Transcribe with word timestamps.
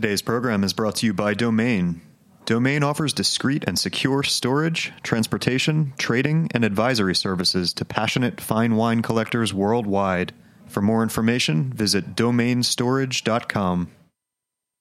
Today's 0.00 0.22
program 0.22 0.62
is 0.62 0.72
brought 0.72 0.94
to 0.94 1.06
you 1.06 1.12
by 1.12 1.34
Domain. 1.34 2.00
Domain 2.44 2.84
offers 2.84 3.12
discreet 3.12 3.64
and 3.66 3.76
secure 3.76 4.22
storage, 4.22 4.92
transportation, 5.02 5.92
trading, 5.98 6.48
and 6.54 6.64
advisory 6.64 7.16
services 7.16 7.72
to 7.72 7.84
passionate 7.84 8.40
fine 8.40 8.76
wine 8.76 9.02
collectors 9.02 9.52
worldwide. 9.52 10.32
For 10.68 10.80
more 10.80 11.02
information, 11.02 11.72
visit 11.72 12.14
domainstorage.com. 12.14 13.90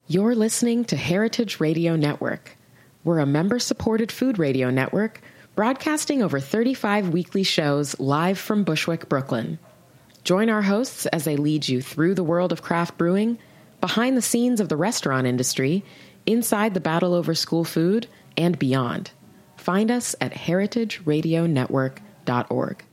You're 0.08 0.36
listening 0.36 0.86
to 0.86 0.96
Heritage 0.96 1.60
Radio 1.60 1.96
Network. 1.96 2.56
We're 3.04 3.18
a 3.18 3.26
member 3.26 3.58
supported 3.58 4.12
food 4.12 4.38
radio 4.38 4.70
network 4.70 5.22
broadcasting 5.56 6.22
over 6.22 6.40
35 6.40 7.10
weekly 7.10 7.42
shows 7.42 8.00
live 8.00 8.38
from 8.38 8.64
Bushwick, 8.64 9.10
Brooklyn. 9.10 9.58
Join 10.24 10.52
our 10.52 10.62
hosts 10.62 11.08
as 11.08 11.24
they 11.24 11.38
lead 11.38 11.68
you 11.68 11.82
through 11.82 12.14
the 12.14 12.24
world 12.24 12.52
of 12.52 12.62
craft 12.62 13.00
brewing, 13.00 13.40
behind 13.82 14.18
the 14.18 14.22
scenes 14.22 14.60
of 14.60 14.70
the 14.70 14.78
restaurant 14.78 15.28
industry, 15.28 15.84
inside 16.26 16.74
the 16.74 16.80
battle 16.80 17.14
over 17.14 17.34
school 17.34 17.64
food, 17.64 18.08
and 18.36 18.60
beyond. 18.60 19.12
Find 19.56 19.90
us 19.92 20.16
at 20.22 20.34
heritageradionetwork.org. 20.34 22.84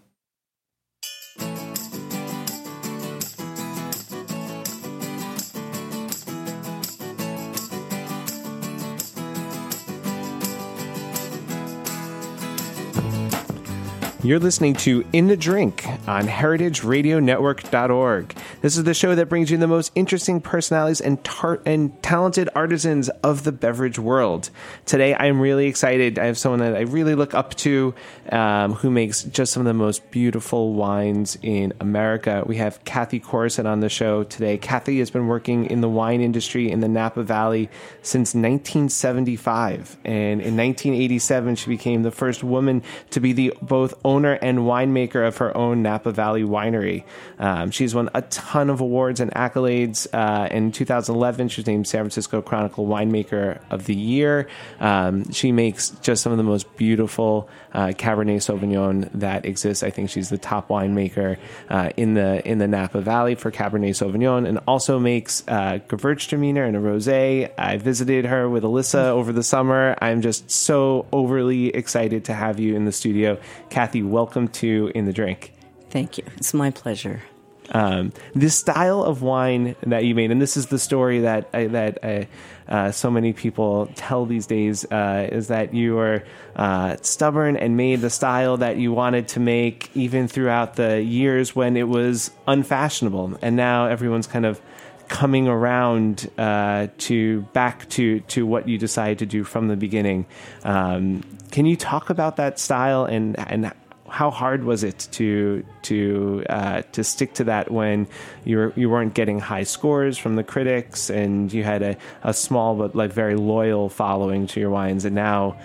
You're 14.24 14.40
listening 14.40 14.74
to 14.76 15.04
In 15.12 15.26
the 15.26 15.36
Drink 15.36 15.86
on 16.08 16.26
heritageradionetwork.org. 16.26 18.34
This 18.64 18.78
is 18.78 18.84
the 18.84 18.94
show 18.94 19.14
that 19.14 19.28
brings 19.28 19.50
you 19.50 19.58
the 19.58 19.66
most 19.66 19.92
interesting 19.94 20.40
personalities 20.40 21.02
and 21.02 21.22
tar- 21.22 21.60
and 21.66 22.02
talented 22.02 22.48
artisans 22.54 23.10
of 23.22 23.44
the 23.44 23.52
beverage 23.52 23.98
world. 23.98 24.48
Today, 24.86 25.14
I'm 25.14 25.38
really 25.38 25.66
excited. 25.66 26.18
I 26.18 26.24
have 26.24 26.38
someone 26.38 26.60
that 26.60 26.74
I 26.74 26.80
really 26.80 27.14
look 27.14 27.34
up 27.34 27.54
to 27.56 27.94
um, 28.32 28.72
who 28.72 28.90
makes 28.90 29.22
just 29.24 29.52
some 29.52 29.60
of 29.60 29.66
the 29.66 29.74
most 29.74 30.10
beautiful 30.10 30.72
wines 30.72 31.36
in 31.42 31.74
America. 31.78 32.42
We 32.46 32.56
have 32.56 32.82
Kathy 32.86 33.20
Corison 33.20 33.66
on 33.66 33.80
the 33.80 33.90
show 33.90 34.24
today. 34.24 34.56
Kathy 34.56 34.98
has 35.00 35.10
been 35.10 35.26
working 35.26 35.66
in 35.66 35.82
the 35.82 35.88
wine 35.90 36.22
industry 36.22 36.70
in 36.70 36.80
the 36.80 36.88
Napa 36.88 37.22
Valley 37.22 37.68
since 38.00 38.34
1975. 38.34 39.98
And 40.06 40.40
in 40.40 40.56
1987, 40.56 41.56
she 41.56 41.68
became 41.68 42.02
the 42.02 42.10
first 42.10 42.42
woman 42.42 42.82
to 43.10 43.20
be 43.20 43.34
the 43.34 43.52
both 43.60 43.92
owner 44.06 44.38
and 44.40 44.60
winemaker 44.60 45.28
of 45.28 45.36
her 45.36 45.54
own 45.54 45.82
Napa 45.82 46.12
Valley 46.12 46.44
winery. 46.44 47.04
Um, 47.38 47.70
she's 47.70 47.94
won 47.94 48.08
a 48.14 48.22
ton 48.22 48.53
of 48.54 48.80
awards 48.80 49.20
and 49.20 49.30
accolades. 49.32 50.06
Uh, 50.12 50.48
in 50.50 50.72
2011, 50.72 51.48
she 51.48 51.60
was 51.60 51.66
named 51.66 51.86
San 51.86 52.02
Francisco 52.02 52.40
Chronicle 52.40 52.86
Winemaker 52.86 53.60
of 53.70 53.86
the 53.86 53.94
Year. 53.94 54.48
Um, 54.80 55.30
she 55.32 55.52
makes 55.52 55.90
just 56.02 56.22
some 56.22 56.32
of 56.32 56.38
the 56.38 56.44
most 56.44 56.76
beautiful 56.76 57.48
uh, 57.72 57.88
Cabernet 57.88 58.36
Sauvignon 58.36 59.10
that 59.14 59.44
exists. 59.44 59.82
I 59.82 59.90
think 59.90 60.10
she's 60.10 60.30
the 60.30 60.38
top 60.38 60.68
winemaker 60.68 61.36
uh, 61.68 61.90
in 61.96 62.14
the 62.14 62.46
in 62.48 62.58
the 62.58 62.68
Napa 62.68 63.00
Valley 63.00 63.34
for 63.34 63.50
Cabernet 63.50 63.90
Sauvignon, 63.90 64.46
and 64.46 64.60
also 64.66 64.98
makes 64.98 65.42
uh, 65.48 65.80
Gewürztraminer 65.88 66.66
and 66.66 66.76
a 66.76 66.80
rosé. 66.80 67.50
I 67.58 67.76
visited 67.76 68.24
her 68.26 68.48
with 68.48 68.62
Alyssa 68.62 69.06
over 69.06 69.32
the 69.32 69.42
summer. 69.42 69.96
I'm 70.00 70.22
just 70.22 70.50
so 70.50 71.06
overly 71.12 71.68
excited 71.68 72.24
to 72.26 72.34
have 72.34 72.60
you 72.60 72.76
in 72.76 72.84
the 72.84 72.92
studio, 72.92 73.38
Kathy. 73.70 74.02
Welcome 74.02 74.48
to 74.48 74.92
In 74.94 75.06
the 75.06 75.12
Drink. 75.12 75.52
Thank 75.90 76.18
you. 76.18 76.24
It's 76.36 76.54
my 76.54 76.70
pleasure. 76.70 77.22
Um, 77.70 78.12
this 78.34 78.54
style 78.54 79.02
of 79.02 79.22
wine 79.22 79.74
that 79.82 80.04
you 80.04 80.14
made, 80.14 80.30
and 80.30 80.40
this 80.40 80.56
is 80.56 80.66
the 80.66 80.78
story 80.78 81.20
that 81.20 81.48
I, 81.52 81.66
that 81.68 81.98
I, 82.02 82.28
uh, 82.68 82.90
so 82.90 83.10
many 83.10 83.32
people 83.32 83.90
tell 83.94 84.26
these 84.26 84.46
days, 84.46 84.84
uh, 84.90 85.28
is 85.32 85.48
that 85.48 85.74
you 85.74 85.94
were 85.94 86.24
uh, 86.56 86.96
stubborn 87.00 87.56
and 87.56 87.76
made 87.76 88.00
the 88.00 88.10
style 88.10 88.58
that 88.58 88.76
you 88.76 88.92
wanted 88.92 89.28
to 89.28 89.40
make, 89.40 89.90
even 89.94 90.28
throughout 90.28 90.76
the 90.76 91.02
years 91.02 91.56
when 91.56 91.76
it 91.76 91.88
was 91.88 92.30
unfashionable, 92.46 93.38
and 93.40 93.56
now 93.56 93.86
everyone's 93.86 94.26
kind 94.26 94.46
of 94.46 94.60
coming 95.08 95.48
around 95.48 96.30
uh, 96.38 96.88
to 96.98 97.42
back 97.52 97.88
to 97.90 98.20
to 98.20 98.46
what 98.46 98.68
you 98.68 98.78
decided 98.78 99.18
to 99.18 99.26
do 99.26 99.44
from 99.44 99.68
the 99.68 99.76
beginning. 99.76 100.26
Um, 100.64 101.22
can 101.50 101.66
you 101.66 101.76
talk 101.76 102.10
about 102.10 102.36
that 102.36 102.58
style 102.58 103.04
and 103.04 103.38
and 103.38 103.72
how 104.08 104.30
hard 104.30 104.64
was 104.64 104.84
it 104.84 105.08
to 105.12 105.64
to 105.82 106.44
uh, 106.48 106.82
to 106.92 107.02
stick 107.02 107.34
to 107.34 107.44
that 107.44 107.70
when 107.70 108.06
you 108.44 108.58
were, 108.58 108.72
you 108.76 108.90
weren't 108.90 109.14
getting 109.14 109.40
high 109.40 109.62
scores 109.62 110.18
from 110.18 110.36
the 110.36 110.44
critics 110.44 111.10
and 111.10 111.52
you 111.52 111.64
had 111.64 111.82
a, 111.82 111.96
a 112.22 112.34
small 112.34 112.74
but 112.74 112.94
like 112.94 113.12
very 113.12 113.34
loyal 113.34 113.88
following 113.88 114.46
to 114.46 114.60
your 114.60 114.70
wines 114.70 115.04
and 115.04 115.14
now 115.14 115.56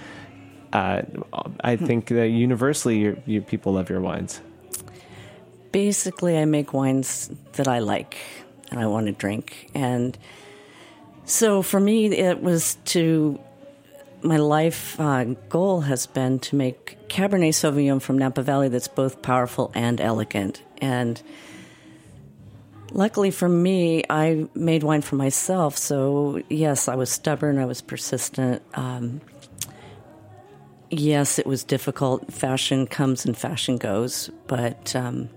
uh, 0.73 1.01
I 1.61 1.75
think 1.75 2.07
that 2.07 2.29
universally 2.29 3.17
you, 3.25 3.41
people 3.41 3.73
love 3.73 3.89
your 3.89 4.01
wines. 4.01 4.39
Basically, 5.72 6.38
I 6.38 6.45
make 6.45 6.73
wines 6.73 7.31
that 7.53 7.67
I 7.67 7.79
like 7.79 8.17
and 8.69 8.79
I 8.79 8.88
want 8.88 9.07
to 9.07 9.11
drink, 9.11 9.69
and 9.73 10.17
so 11.25 11.61
for 11.61 11.79
me, 11.79 12.07
it 12.07 12.41
was 12.41 12.75
to 12.85 13.39
my 14.22 14.38
life 14.38 15.00
uh, 15.00 15.24
goal 15.50 15.81
has 15.81 16.06
been 16.06 16.40
to 16.40 16.56
make 16.56 16.97
Cabernet 17.07 17.53
Sauvignon 17.53 18.02
from 18.02 18.18
Napa 18.18 18.41
Valley 18.41 18.68
that's 18.69 18.88
both 18.88 19.22
powerful 19.22 19.72
and 19.74 20.02
elegant. 20.02 20.62
And 20.81 21.22
luckily 22.91 23.31
for 23.31 23.50
me, 23.50 24.03
I 24.09 24.47
made 24.53 24.84
wine 24.84 25.02
for 25.02 25.16
myself. 25.16 25.78
So, 25.78 26.41
yes, 26.50 26.88
I 26.88 26.96
was 26.96 27.09
stubborn, 27.09 27.58
I 27.58 27.66
was 27.66 27.81
persistent. 27.81 28.62
Um, 28.74 29.22
yes, 30.90 31.40
it 31.40 31.46
was 31.46 31.63
difficult. 31.63 32.31
Fashion 32.31 32.88
comes 32.88 33.25
and 33.25 33.38
fashion 33.38 33.78
goes, 33.78 34.29
but 34.47 34.96
um, 34.96 35.29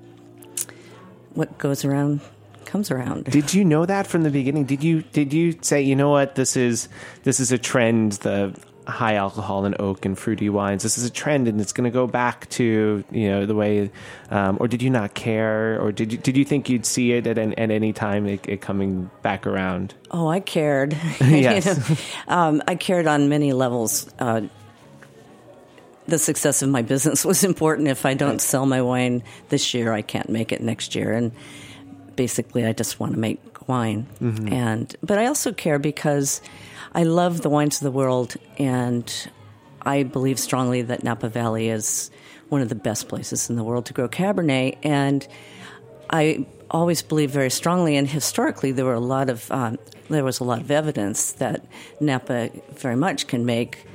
what 1.34 1.56
goes 1.58 1.84
around 1.84 2.20
comes 2.64 2.90
around. 2.90 3.24
Did 3.24 3.52
you 3.52 3.64
know 3.64 3.84
that 3.84 4.06
from 4.06 4.22
the 4.22 4.30
beginning? 4.30 4.64
Did 4.64 4.82
you 4.82 5.02
did 5.02 5.32
you 5.32 5.58
say, 5.60 5.82
you 5.82 5.94
know 5.94 6.08
what, 6.08 6.36
this 6.36 6.56
is 6.56 6.88
this 7.22 7.38
is 7.38 7.52
a 7.52 7.58
trend, 7.58 8.12
the 8.12 8.58
high 8.86 9.14
alcohol 9.14 9.64
and 9.64 9.80
oak 9.80 10.04
and 10.04 10.18
fruity 10.18 10.48
wines. 10.48 10.82
This 10.82 10.98
is 10.98 11.04
a 11.04 11.10
trend, 11.10 11.48
and 11.48 11.60
it's 11.60 11.72
going 11.72 11.84
to 11.84 11.90
go 11.90 12.06
back 12.06 12.48
to 12.50 13.04
you 13.10 13.28
know 13.28 13.46
the 13.46 13.54
way. 13.54 13.90
Um, 14.30 14.56
or 14.60 14.68
did 14.68 14.82
you 14.82 14.90
not 14.90 15.14
care, 15.14 15.80
or 15.80 15.92
did 15.92 16.12
you 16.12 16.18
did 16.18 16.36
you 16.36 16.44
think 16.44 16.68
you'd 16.68 16.86
see 16.86 17.12
it 17.12 17.26
at 17.26 17.38
an, 17.38 17.54
at 17.54 17.70
any 17.70 17.92
time 17.92 18.26
it, 18.26 18.48
it, 18.48 18.60
coming 18.60 19.10
back 19.22 19.46
around? 19.46 19.94
Oh, 20.10 20.28
I 20.28 20.40
cared. 20.40 20.94
yes, 21.20 21.66
you 21.88 21.96
know, 22.28 22.34
um, 22.34 22.62
I 22.66 22.74
cared 22.74 23.06
on 23.06 23.28
many 23.28 23.52
levels. 23.52 24.10
Uh, 24.18 24.42
the 26.06 26.18
success 26.18 26.62
of 26.62 26.68
my 26.68 26.82
business 26.82 27.24
was 27.24 27.44
important. 27.44 27.88
If 27.88 28.04
I 28.04 28.14
don't 28.14 28.40
sell 28.40 28.66
my 28.66 28.82
wine 28.82 29.22
this 29.48 29.74
year, 29.74 29.92
I 29.92 30.02
can't 30.02 30.28
make 30.28 30.52
it 30.52 30.60
next 30.60 30.94
year, 30.94 31.12
and 31.12 31.32
basically, 32.16 32.66
I 32.66 32.72
just 32.72 32.98
want 32.98 33.12
to 33.12 33.18
make 33.18 33.68
wine. 33.68 34.06
Mm-hmm. 34.20 34.52
And 34.52 34.96
but 35.02 35.18
I 35.18 35.26
also 35.26 35.52
care 35.52 35.78
because 35.78 36.40
I 36.94 37.04
love 37.04 37.40
the 37.40 37.48
wines 37.48 37.78
of 37.78 37.84
the 37.84 37.90
world, 37.90 38.36
and 38.58 39.10
I 39.80 40.02
believe 40.02 40.38
strongly 40.38 40.82
that 40.82 41.02
Napa 41.02 41.28
Valley 41.28 41.70
is 41.70 42.10
one 42.50 42.60
of 42.60 42.68
the 42.68 42.74
best 42.74 43.08
places 43.08 43.48
in 43.48 43.56
the 43.56 43.64
world 43.64 43.86
to 43.86 43.94
grow 43.94 44.08
Cabernet. 44.08 44.76
And 44.82 45.26
I 46.10 46.46
always 46.70 47.00
believe 47.00 47.30
very 47.30 47.48
strongly, 47.48 47.96
and 47.96 48.06
historically, 48.06 48.72
there 48.72 48.84
were 48.84 48.92
a 48.92 49.00
lot 49.00 49.30
of 49.30 49.50
um, 49.50 49.78
there 50.10 50.22
was 50.22 50.40
a 50.40 50.44
lot 50.44 50.60
of 50.60 50.70
evidence 50.70 51.32
that 51.32 51.64
Napa 51.98 52.50
very 52.74 52.96
much 52.96 53.26
can 53.26 53.46
make 53.46 53.86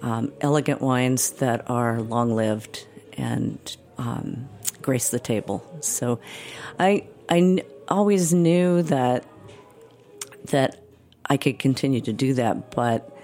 um, 0.00 0.32
elegant 0.40 0.80
wines 0.80 1.32
that 1.32 1.68
are 1.68 2.00
long 2.00 2.34
lived 2.34 2.86
and 3.18 3.76
um, 3.98 4.48
grace 4.80 5.10
the 5.10 5.20
table. 5.20 5.62
So, 5.80 6.20
I 6.78 7.06
I 7.28 7.62
always 7.88 8.32
knew 8.32 8.82
that 8.84 9.26
that 10.46 10.85
I 11.28 11.36
could 11.36 11.58
continue 11.58 12.00
to 12.02 12.12
do 12.12 12.34
that, 12.34 12.70
but 12.70 13.16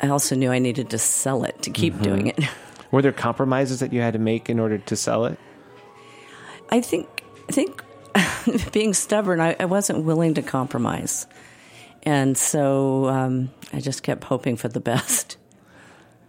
I 0.00 0.08
also 0.08 0.34
knew 0.34 0.50
I 0.50 0.58
needed 0.58 0.90
to 0.90 0.98
sell 0.98 1.44
it 1.44 1.62
to 1.62 1.70
keep 1.70 1.94
mm-hmm. 1.94 2.02
doing 2.02 2.26
it. 2.28 2.38
Were 2.90 3.02
there 3.02 3.12
compromises 3.12 3.80
that 3.80 3.92
you 3.92 4.00
had 4.00 4.14
to 4.14 4.18
make 4.18 4.50
in 4.50 4.58
order 4.58 4.78
to 4.78 4.96
sell 4.96 5.26
it? 5.26 5.38
I 6.70 6.80
think 6.80 7.24
I 7.48 7.52
think 7.52 7.84
being 8.72 8.94
stubborn, 8.94 9.40
I, 9.40 9.56
I, 9.58 9.64
wasn't 9.66 10.04
willing 10.04 10.34
to 10.34 10.42
compromise, 10.42 11.26
and 12.02 12.36
so 12.36 13.08
um, 13.08 13.50
I 13.72 13.80
just 13.80 14.02
kept 14.02 14.24
hoping 14.24 14.56
for 14.56 14.68
the 14.68 14.80
best. 14.92 15.36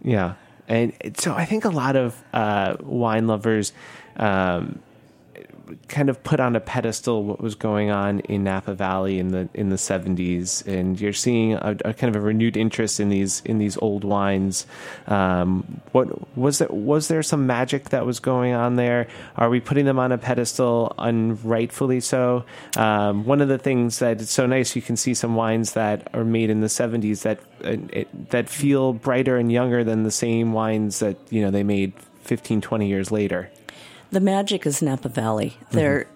Yeah, 0.02 0.34
and 0.68 0.92
so 1.16 1.34
I 1.34 1.44
think 1.44 1.64
a 1.64 1.70
lot 1.70 1.96
of 1.96 2.22
uh, 2.32 2.76
wine 2.80 3.26
lovers. 3.26 3.72
Um, 4.16 4.80
kind 5.88 6.08
of 6.08 6.22
put 6.22 6.40
on 6.40 6.56
a 6.56 6.60
pedestal 6.60 7.24
what 7.24 7.40
was 7.40 7.54
going 7.54 7.90
on 7.90 8.20
in 8.20 8.44
Napa 8.44 8.74
Valley 8.74 9.18
in 9.18 9.28
the 9.28 9.48
in 9.54 9.70
the 9.70 9.76
70s, 9.76 10.66
and 10.66 11.00
you're 11.00 11.12
seeing 11.12 11.54
a, 11.54 11.76
a 11.84 11.94
kind 11.94 12.14
of 12.14 12.16
a 12.16 12.24
renewed 12.24 12.56
interest 12.56 13.00
in 13.00 13.08
these 13.08 13.42
in 13.44 13.58
these 13.58 13.76
old 13.78 14.04
wines. 14.04 14.66
Um, 15.06 15.80
what 15.92 16.36
was 16.36 16.58
there 16.58 16.68
was 16.68 17.08
there 17.08 17.22
some 17.22 17.46
magic 17.46 17.90
that 17.90 18.06
was 18.06 18.20
going 18.20 18.54
on 18.54 18.76
there? 18.76 19.08
Are 19.36 19.50
we 19.50 19.60
putting 19.60 19.84
them 19.84 19.98
on 19.98 20.12
a 20.12 20.18
pedestal 20.18 20.94
unrightfully 20.98 22.00
so? 22.00 22.44
Um, 22.76 23.24
one 23.24 23.40
of 23.40 23.48
the 23.48 23.58
things 23.58 23.98
that 23.98 24.20
it's 24.20 24.30
so 24.30 24.46
nice 24.46 24.76
you 24.76 24.82
can 24.82 24.96
see 24.96 25.14
some 25.14 25.34
wines 25.34 25.72
that 25.72 26.08
are 26.14 26.24
made 26.24 26.50
in 26.50 26.60
the 26.60 26.66
70s 26.66 27.22
that 27.22 27.38
uh, 27.64 27.76
it, 27.92 28.30
that 28.30 28.48
feel 28.48 28.92
brighter 28.92 29.36
and 29.36 29.50
younger 29.50 29.84
than 29.84 30.02
the 30.02 30.10
same 30.10 30.52
wines 30.52 30.98
that 31.00 31.16
you 31.30 31.42
know 31.42 31.50
they 31.50 31.62
made 31.62 31.92
15 32.22 32.60
20 32.60 32.88
years 32.88 33.10
later. 33.10 33.50
The 34.12 34.20
magic 34.20 34.66
is 34.66 34.82
Napa 34.82 35.08
Valley. 35.08 35.56
There, 35.70 36.06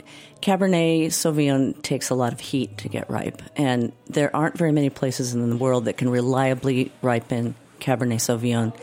Cabernet 0.42 1.06
Sauvignon 1.06 1.80
takes 1.80 2.10
a 2.10 2.14
lot 2.14 2.34
of 2.34 2.40
heat 2.40 2.76
to 2.78 2.90
get 2.90 3.08
ripe, 3.08 3.40
and 3.56 3.90
there 4.06 4.36
aren't 4.36 4.58
very 4.58 4.70
many 4.70 4.90
places 4.90 5.32
in 5.32 5.48
the 5.48 5.56
world 5.56 5.86
that 5.86 5.96
can 5.96 6.10
reliably 6.10 6.92
ripen 7.00 7.54
Cabernet 7.80 8.20
Sauvignon 8.20 8.76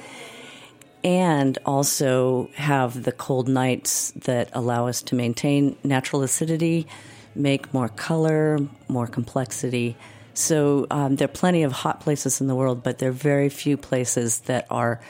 and 1.04 1.60
also 1.64 2.50
have 2.56 3.04
the 3.04 3.12
cold 3.12 3.48
nights 3.48 4.10
that 4.26 4.50
allow 4.54 4.88
us 4.88 5.04
to 5.04 5.16
maintain 5.16 5.76
natural 5.84 6.24
acidity, 6.24 6.88
make 7.36 7.72
more 7.72 7.90
color, 7.90 8.58
more 8.88 9.06
complexity. 9.06 9.96
So 10.34 10.88
um, 10.90 11.18
there 11.18 11.26
are 11.26 11.32
plenty 11.32 11.62
of 11.62 11.72
hot 11.72 12.00
places 12.00 12.42
in 12.42 12.48
the 12.48 12.56
world, 12.56 12.82
but 12.82 12.98
there 12.98 13.10
are 13.10 13.12
very 13.12 13.50
few 13.50 13.78
places 13.78 14.40
that 14.42 14.66
are 14.72 15.02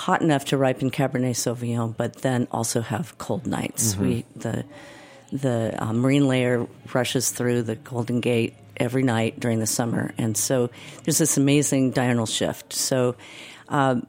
hot 0.00 0.22
enough 0.22 0.46
to 0.46 0.56
ripen 0.56 0.90
Cabernet 0.90 1.36
Sauvignon, 1.36 1.94
but 1.94 2.22
then 2.22 2.48
also 2.50 2.80
have 2.80 3.18
cold 3.18 3.46
nights. 3.46 3.92
Mm-hmm. 3.92 4.02
We 4.02 4.24
the 4.34 4.64
the 5.30 5.74
uh, 5.78 5.92
marine 5.92 6.26
layer 6.26 6.66
rushes 6.94 7.30
through 7.30 7.62
the 7.62 7.76
Golden 7.76 8.20
Gate 8.20 8.54
every 8.78 9.02
night 9.02 9.38
during 9.38 9.58
the 9.60 9.66
summer, 9.66 10.14
and 10.16 10.36
so 10.36 10.70
there's 11.04 11.18
this 11.18 11.36
amazing 11.36 11.92
diurnal 11.92 12.26
shift. 12.26 12.72
So. 12.72 13.16
Um, 13.68 14.06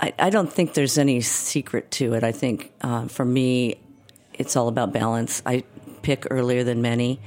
I, 0.00 0.12
I, 0.18 0.30
don't 0.30 0.52
think 0.52 0.74
there's 0.74 0.98
any 0.98 1.20
secret 1.20 1.92
to 1.92 2.14
it. 2.14 2.24
I 2.24 2.32
think 2.32 2.72
uh, 2.80 3.06
for 3.06 3.24
me, 3.24 3.76
it's 4.34 4.56
all 4.56 4.66
about 4.66 4.92
balance. 4.92 5.40
I 5.46 5.62
pick 6.02 6.26
earlier 6.28 6.64
than 6.64 6.82
many, 6.82 7.20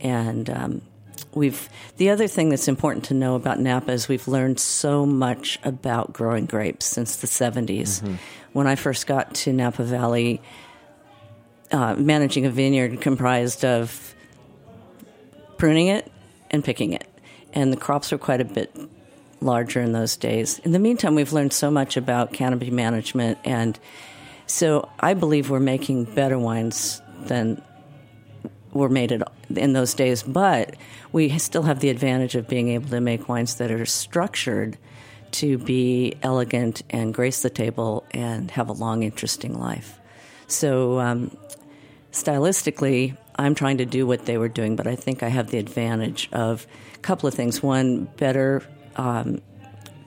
and 0.00 0.48
um, 0.48 0.80
we've 1.36 1.68
the 1.96 2.10
other 2.10 2.26
thing 2.26 2.48
that's 2.48 2.68
important 2.68 3.06
to 3.06 3.14
know 3.14 3.34
about 3.34 3.60
Napa 3.60 3.92
is 3.92 4.08
we've 4.08 4.28
learned 4.28 4.60
so 4.60 5.06
much 5.06 5.58
about 5.64 6.12
growing 6.12 6.46
grapes 6.46 6.86
since 6.86 7.16
the 7.16 7.26
70s. 7.26 8.00
Mm-hmm. 8.02 8.14
When 8.52 8.66
I 8.66 8.76
first 8.76 9.06
got 9.06 9.34
to 9.34 9.52
Napa 9.52 9.82
Valley, 9.82 10.40
uh, 11.72 11.94
managing 11.96 12.46
a 12.46 12.50
vineyard 12.50 13.00
comprised 13.00 13.64
of 13.64 14.14
pruning 15.58 15.88
it 15.88 16.10
and 16.50 16.64
picking 16.64 16.92
it, 16.92 17.06
and 17.52 17.72
the 17.72 17.76
crops 17.76 18.12
were 18.12 18.18
quite 18.18 18.40
a 18.40 18.44
bit 18.44 18.74
larger 19.40 19.80
in 19.80 19.92
those 19.92 20.16
days. 20.16 20.58
In 20.60 20.72
the 20.72 20.78
meantime, 20.78 21.14
we've 21.14 21.32
learned 21.32 21.52
so 21.52 21.70
much 21.70 21.96
about 21.96 22.32
canopy 22.32 22.70
management, 22.70 23.38
and 23.44 23.78
so 24.46 24.88
I 25.00 25.14
believe 25.14 25.50
we're 25.50 25.60
making 25.60 26.04
better 26.04 26.38
wines 26.38 27.02
than 27.20 27.62
were 28.74 28.88
made 28.88 29.22
in 29.54 29.72
those 29.72 29.94
days, 29.94 30.22
but 30.22 30.74
we 31.12 31.38
still 31.38 31.62
have 31.62 31.80
the 31.80 31.88
advantage 31.88 32.34
of 32.34 32.48
being 32.48 32.68
able 32.68 32.88
to 32.90 33.00
make 33.00 33.28
wines 33.28 33.54
that 33.54 33.70
are 33.70 33.86
structured 33.86 34.76
to 35.30 35.58
be 35.58 36.14
elegant 36.22 36.82
and 36.90 37.14
grace 37.14 37.42
the 37.42 37.50
table 37.50 38.04
and 38.12 38.50
have 38.50 38.68
a 38.68 38.72
long, 38.72 39.02
interesting 39.02 39.58
life. 39.58 39.98
So, 40.46 41.00
um, 41.00 41.36
stylistically, 42.12 43.16
I'm 43.36 43.54
trying 43.54 43.78
to 43.78 43.86
do 43.86 44.06
what 44.06 44.26
they 44.26 44.38
were 44.38 44.48
doing, 44.48 44.76
but 44.76 44.86
I 44.86 44.94
think 44.94 45.22
I 45.22 45.28
have 45.28 45.50
the 45.50 45.58
advantage 45.58 46.28
of 46.32 46.66
a 46.94 46.98
couple 46.98 47.26
of 47.26 47.34
things. 47.34 47.62
One, 47.62 48.04
better, 48.16 48.62
um, 48.96 49.40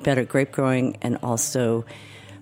better 0.03 0.23
grape 0.23 0.51
growing, 0.51 0.97
and 1.01 1.17
also 1.23 1.85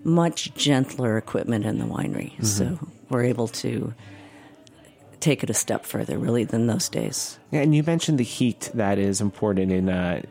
much 0.04 0.54
gentler 0.54 1.18
equipment 1.18 1.66
in 1.66 1.80
the 1.80 1.86
winery. 1.86 2.34
Mm-hmm. 2.34 2.44
So 2.44 2.88
we're 3.10 3.24
able 3.24 3.48
to 3.48 3.94
take 5.26 5.44
it 5.44 5.50
a 5.50 5.54
step 5.54 5.86
further, 5.86 6.20
really, 6.20 6.44
than 6.44 6.68
those 6.68 6.88
days. 6.88 7.40
Yeah, 7.52 7.62
and 7.62 7.76
you 7.76 7.82
mentioned 7.84 8.20
the 8.20 8.24
heat 8.24 8.70
that 8.76 9.00
is 9.00 9.22
important 9.22 9.72
in 9.72 9.90
uh, 9.90 10.22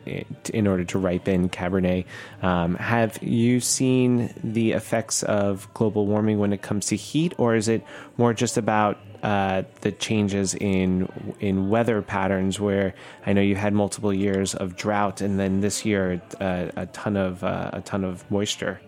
in 0.52 0.66
order 0.66 0.84
to 0.84 0.98
ripen 0.98 1.48
Cabernet. 1.48 2.04
Um, 2.42 2.76
have 2.76 3.20
you 3.20 3.58
seen 3.58 4.32
the 4.44 4.72
effects 4.72 5.24
of 5.24 5.68
global 5.74 6.06
warming 6.06 6.38
when 6.38 6.52
it 6.52 6.62
comes 6.62 6.86
to 6.86 6.96
heat, 6.96 7.34
or 7.38 7.56
is 7.56 7.66
it 7.68 7.84
more 8.16 8.32
just 8.32 8.56
about 8.56 8.98
uh, 9.24 9.64
the 9.80 9.90
changes 9.90 10.54
in 10.54 11.08
in 11.40 11.68
weather 11.68 12.00
patterns? 12.00 12.60
Where 12.60 12.94
I 13.26 13.32
know 13.32 13.42
you 13.42 13.56
had 13.56 13.72
multiple 13.72 14.14
years 14.14 14.54
of 14.54 14.76
drought, 14.76 15.20
and 15.20 15.40
then 15.40 15.60
this 15.60 15.84
year 15.84 16.22
uh, 16.40 16.70
a 16.76 16.86
ton 16.86 17.16
of 17.16 17.42
uh, 17.42 17.70
a 17.72 17.80
ton 17.80 18.04
of 18.04 18.30
moisture. 18.30 18.80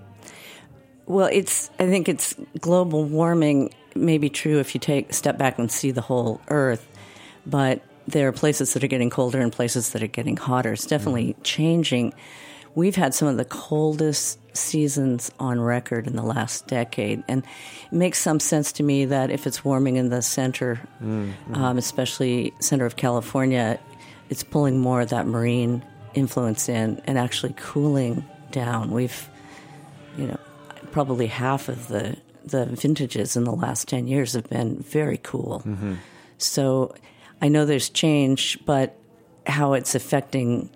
Well, 1.06 1.28
it's 1.32 1.70
I 1.80 1.86
think 1.86 2.08
it's 2.08 2.36
global 2.60 3.04
warming 3.04 3.70
may 3.96 4.18
be 4.18 4.28
true 4.28 4.58
if 4.58 4.74
you 4.74 4.80
take 4.80 5.12
step 5.12 5.38
back 5.38 5.58
and 5.58 5.70
see 5.70 5.90
the 5.90 6.00
whole 6.00 6.40
Earth, 6.48 6.86
but 7.46 7.82
there 8.08 8.28
are 8.28 8.32
places 8.32 8.72
that 8.74 8.84
are 8.84 8.88
getting 8.88 9.10
colder 9.10 9.40
and 9.40 9.52
places 9.52 9.90
that 9.90 10.02
are 10.02 10.08
getting 10.08 10.36
hotter. 10.36 10.72
It's 10.72 10.86
definitely 10.86 11.32
mm-hmm. 11.32 11.42
changing. 11.42 12.14
We've 12.74 12.94
had 12.94 13.14
some 13.14 13.28
of 13.28 13.36
the 13.36 13.44
coldest 13.44 14.38
seasons 14.56 15.30
on 15.40 15.60
record 15.60 16.06
in 16.06 16.14
the 16.14 16.22
last 16.22 16.66
decade, 16.66 17.24
and 17.26 17.42
it 17.90 17.92
makes 17.92 18.18
some 18.18 18.38
sense 18.38 18.72
to 18.72 18.82
me 18.82 19.06
that 19.06 19.30
if 19.30 19.46
it's 19.46 19.64
warming 19.64 19.96
in 19.96 20.10
the 20.10 20.22
center, 20.22 20.80
mm-hmm. 21.02 21.54
um, 21.54 21.78
especially 21.78 22.52
center 22.60 22.84
of 22.84 22.96
California, 22.96 23.80
it's 24.28 24.42
pulling 24.42 24.78
more 24.78 25.00
of 25.00 25.08
that 25.08 25.26
marine 25.26 25.84
influence 26.14 26.68
in 26.68 27.00
and 27.06 27.18
actually 27.18 27.54
cooling 27.56 28.24
down. 28.50 28.90
We've, 28.90 29.28
you 30.16 30.26
know, 30.26 30.38
probably 30.92 31.26
half 31.26 31.68
of 31.68 31.88
the 31.88 32.16
the 32.46 32.66
vintages 32.66 33.36
in 33.36 33.44
the 33.44 33.52
last 33.52 33.88
10 33.88 34.06
years 34.06 34.32
have 34.34 34.48
been 34.48 34.78
very 34.82 35.18
cool. 35.18 35.62
Mm-hmm. 35.66 35.94
So 36.38 36.94
I 37.42 37.48
know 37.48 37.64
there's 37.64 37.88
change, 37.88 38.58
but 38.64 38.96
how 39.46 39.74
it's 39.74 39.94
affecting 39.94 40.70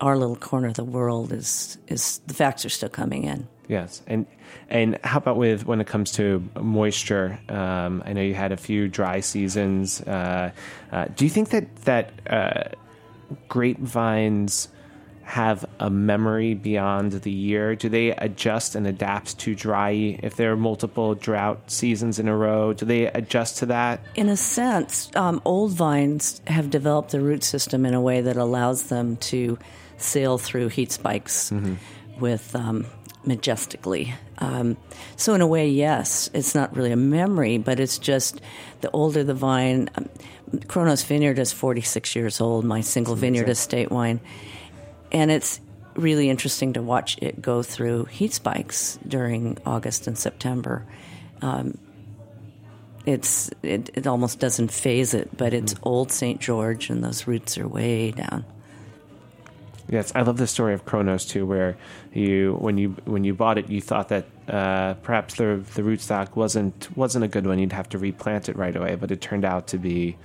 our 0.00 0.16
little 0.16 0.36
corner 0.36 0.68
of 0.68 0.74
the 0.74 0.84
world 0.84 1.32
is 1.32 1.78
is 1.88 2.18
the 2.26 2.34
facts 2.34 2.64
are 2.64 2.68
still 2.70 2.88
coming 2.88 3.24
in. 3.24 3.48
Yes, 3.68 4.02
and 4.06 4.26
and 4.68 4.98
how 5.04 5.18
about 5.18 5.36
with 5.36 5.66
when 5.66 5.80
it 5.80 5.86
comes 5.86 6.12
to 6.12 6.42
moisture? 6.60 7.38
Um, 7.48 8.02
I 8.04 8.12
know 8.12 8.22
you 8.22 8.34
had 8.34 8.52
a 8.52 8.56
few 8.56 8.88
dry 8.88 9.20
seasons. 9.20 10.00
Uh, 10.02 10.52
uh, 10.92 11.06
do 11.16 11.24
you 11.24 11.30
think 11.30 11.50
that 11.50 11.74
that 11.84 12.12
uh, 12.28 12.68
grapevines 13.48 14.68
have 15.26 15.64
a 15.80 15.90
memory 15.90 16.54
beyond 16.54 17.10
the 17.10 17.32
year? 17.32 17.74
Do 17.74 17.88
they 17.88 18.10
adjust 18.10 18.76
and 18.76 18.86
adapt 18.86 19.36
to 19.40 19.56
dry 19.56 19.90
if 20.22 20.36
there 20.36 20.52
are 20.52 20.56
multiple 20.56 21.16
drought 21.16 21.68
seasons 21.68 22.20
in 22.20 22.28
a 22.28 22.36
row? 22.36 22.72
Do 22.72 22.86
they 22.86 23.06
adjust 23.06 23.58
to 23.58 23.66
that? 23.66 24.00
In 24.14 24.28
a 24.28 24.36
sense, 24.36 25.10
um, 25.16 25.42
old 25.44 25.72
vines 25.72 26.40
have 26.46 26.70
developed 26.70 27.10
the 27.10 27.20
root 27.20 27.42
system 27.42 27.84
in 27.84 27.92
a 27.92 28.00
way 28.00 28.20
that 28.20 28.36
allows 28.36 28.84
them 28.84 29.16
to 29.16 29.58
sail 29.98 30.38
through 30.38 30.68
heat 30.68 30.92
spikes 30.92 31.50
mm-hmm. 31.50 31.74
with 32.20 32.54
um, 32.54 32.86
majestically. 33.24 34.14
Um, 34.38 34.76
so, 35.16 35.34
in 35.34 35.40
a 35.40 35.46
way, 35.46 35.68
yes, 35.68 36.30
it's 36.34 36.54
not 36.54 36.76
really 36.76 36.92
a 36.92 36.96
memory, 36.96 37.58
but 37.58 37.80
it's 37.80 37.98
just 37.98 38.40
the 38.80 38.92
older 38.92 39.24
the 39.24 39.34
vine. 39.34 39.90
Um, 39.96 40.08
Kronos 40.68 41.02
Vineyard 41.02 41.40
is 41.40 41.52
46 41.52 42.14
years 42.14 42.40
old, 42.40 42.64
my 42.64 42.80
single 42.80 43.16
vineyard 43.16 43.48
estate 43.48 43.90
wine 43.90 44.20
and 45.12 45.30
it's 45.30 45.60
really 45.94 46.28
interesting 46.28 46.74
to 46.74 46.82
watch 46.82 47.18
it 47.22 47.40
go 47.40 47.62
through 47.62 48.04
heat 48.06 48.32
spikes 48.32 48.98
during 49.06 49.58
August 49.64 50.06
and 50.06 50.18
September. 50.18 50.84
Um, 51.42 51.78
it's 53.06 53.50
it, 53.62 53.90
it 53.94 54.06
almost 54.06 54.40
doesn't 54.40 54.70
phase 54.72 55.14
it, 55.14 55.36
but 55.36 55.54
it's 55.54 55.74
mm. 55.74 55.78
old 55.82 56.10
St. 56.10 56.40
George, 56.40 56.90
and 56.90 57.02
those 57.02 57.26
roots 57.26 57.56
are 57.56 57.68
way 57.68 58.10
down. 58.10 58.44
Yes, 59.88 60.10
I 60.16 60.22
love 60.22 60.36
the 60.36 60.48
story 60.48 60.74
of 60.74 60.84
Kronos 60.84 61.24
too, 61.24 61.46
where 61.46 61.76
you 62.12 62.56
when 62.60 62.76
you 62.76 62.96
when 63.04 63.22
you 63.22 63.34
bought 63.34 63.58
it, 63.58 63.70
you 63.70 63.80
thought 63.80 64.08
that 64.08 64.26
uh, 64.48 64.94
perhaps 64.94 65.34
the 65.34 65.62
the 65.74 65.82
rootstock 65.82 66.34
wasn't 66.34 66.88
wasn't 66.96 67.24
a 67.24 67.28
good 67.28 67.46
one. 67.46 67.60
You'd 67.60 67.72
have 67.72 67.88
to 67.90 67.98
replant 67.98 68.48
it 68.48 68.56
right 68.56 68.74
away, 68.74 68.96
but 68.96 69.12
it 69.12 69.20
turned 69.20 69.44
out 69.44 69.68
to 69.68 69.78
be 69.78 70.16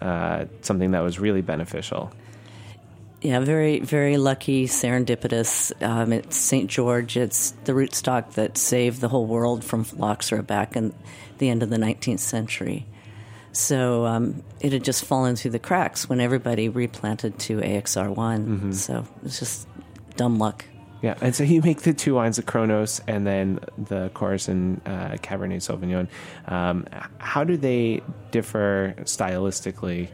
uh, 0.00 0.46
something 0.62 0.90
that 0.90 1.00
was 1.00 1.20
really 1.20 1.42
beneficial. 1.42 2.12
Yeah, 3.22 3.40
very, 3.40 3.80
very 3.80 4.18
lucky, 4.18 4.66
serendipitous. 4.66 5.72
Um, 5.82 6.12
it's 6.12 6.36
St. 6.36 6.68
George. 6.70 7.16
It's 7.16 7.52
the 7.64 7.72
rootstock 7.72 8.32
that 8.32 8.58
saved 8.58 9.00
the 9.00 9.08
whole 9.08 9.26
world 9.26 9.64
from 9.64 9.84
phylloxera 9.84 10.42
back 10.42 10.76
in 10.76 10.94
the 11.38 11.48
end 11.48 11.62
of 11.62 11.70
the 11.70 11.78
19th 11.78 12.20
century. 12.20 12.86
So 13.52 14.04
um, 14.04 14.42
it 14.60 14.72
had 14.72 14.84
just 14.84 15.04
fallen 15.06 15.34
through 15.34 15.52
the 15.52 15.58
cracks 15.58 16.08
when 16.08 16.20
everybody 16.20 16.68
replanted 16.68 17.38
to 17.40 17.58
AXR1. 17.58 18.14
Mm-hmm. 18.14 18.72
So 18.72 19.06
it's 19.24 19.38
just 19.38 19.66
dumb 20.16 20.38
luck. 20.38 20.66
Yeah, 21.02 21.14
and 21.20 21.34
so 21.34 21.44
you 21.44 21.62
make 21.62 21.82
the 21.82 21.94
two 21.94 22.14
wines, 22.14 22.36
the 22.36 22.42
Kronos 22.42 23.00
and 23.06 23.26
then 23.26 23.60
the 23.78 24.10
Corison 24.14 24.80
uh, 24.86 25.16
Cabernet 25.16 25.62
Sauvignon. 25.62 26.08
Um, 26.52 26.86
how 27.18 27.44
do 27.44 27.56
they 27.56 28.02
differ 28.30 28.94
stylistically 29.00 30.08